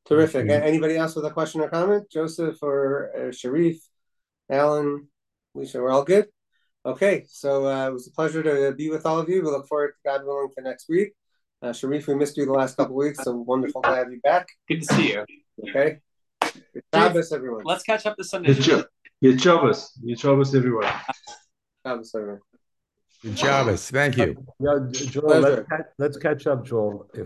[0.08, 0.50] Terrific.
[0.50, 2.10] Anybody else with a question or comment?
[2.12, 3.78] Joseph or uh, Sharif,
[4.50, 5.08] Alan,
[5.56, 6.28] Lisa, we're all good?
[6.86, 9.42] Okay, so uh, it was a pleasure to be with all of you.
[9.42, 11.14] We look forward, to God willing, for next week.
[11.62, 14.50] Uh, Sharif, we missed you the last couple weeks, so wonderful to have you back.
[14.68, 15.26] Good to see you.
[15.70, 16.00] Okay.
[16.42, 17.64] Good Shabbos, everyone.
[17.64, 18.54] Let's catch up this Sunday.
[19.22, 19.92] Good Shabbos.
[20.06, 20.92] Good Shabbos, everyone.
[21.86, 22.42] Shabbos, everyone.
[23.22, 23.90] Good Shabbos.
[23.90, 24.46] Thank you.
[24.60, 27.10] Yeah, Joel, let's, let's catch up, Joel.
[27.14, 27.20] If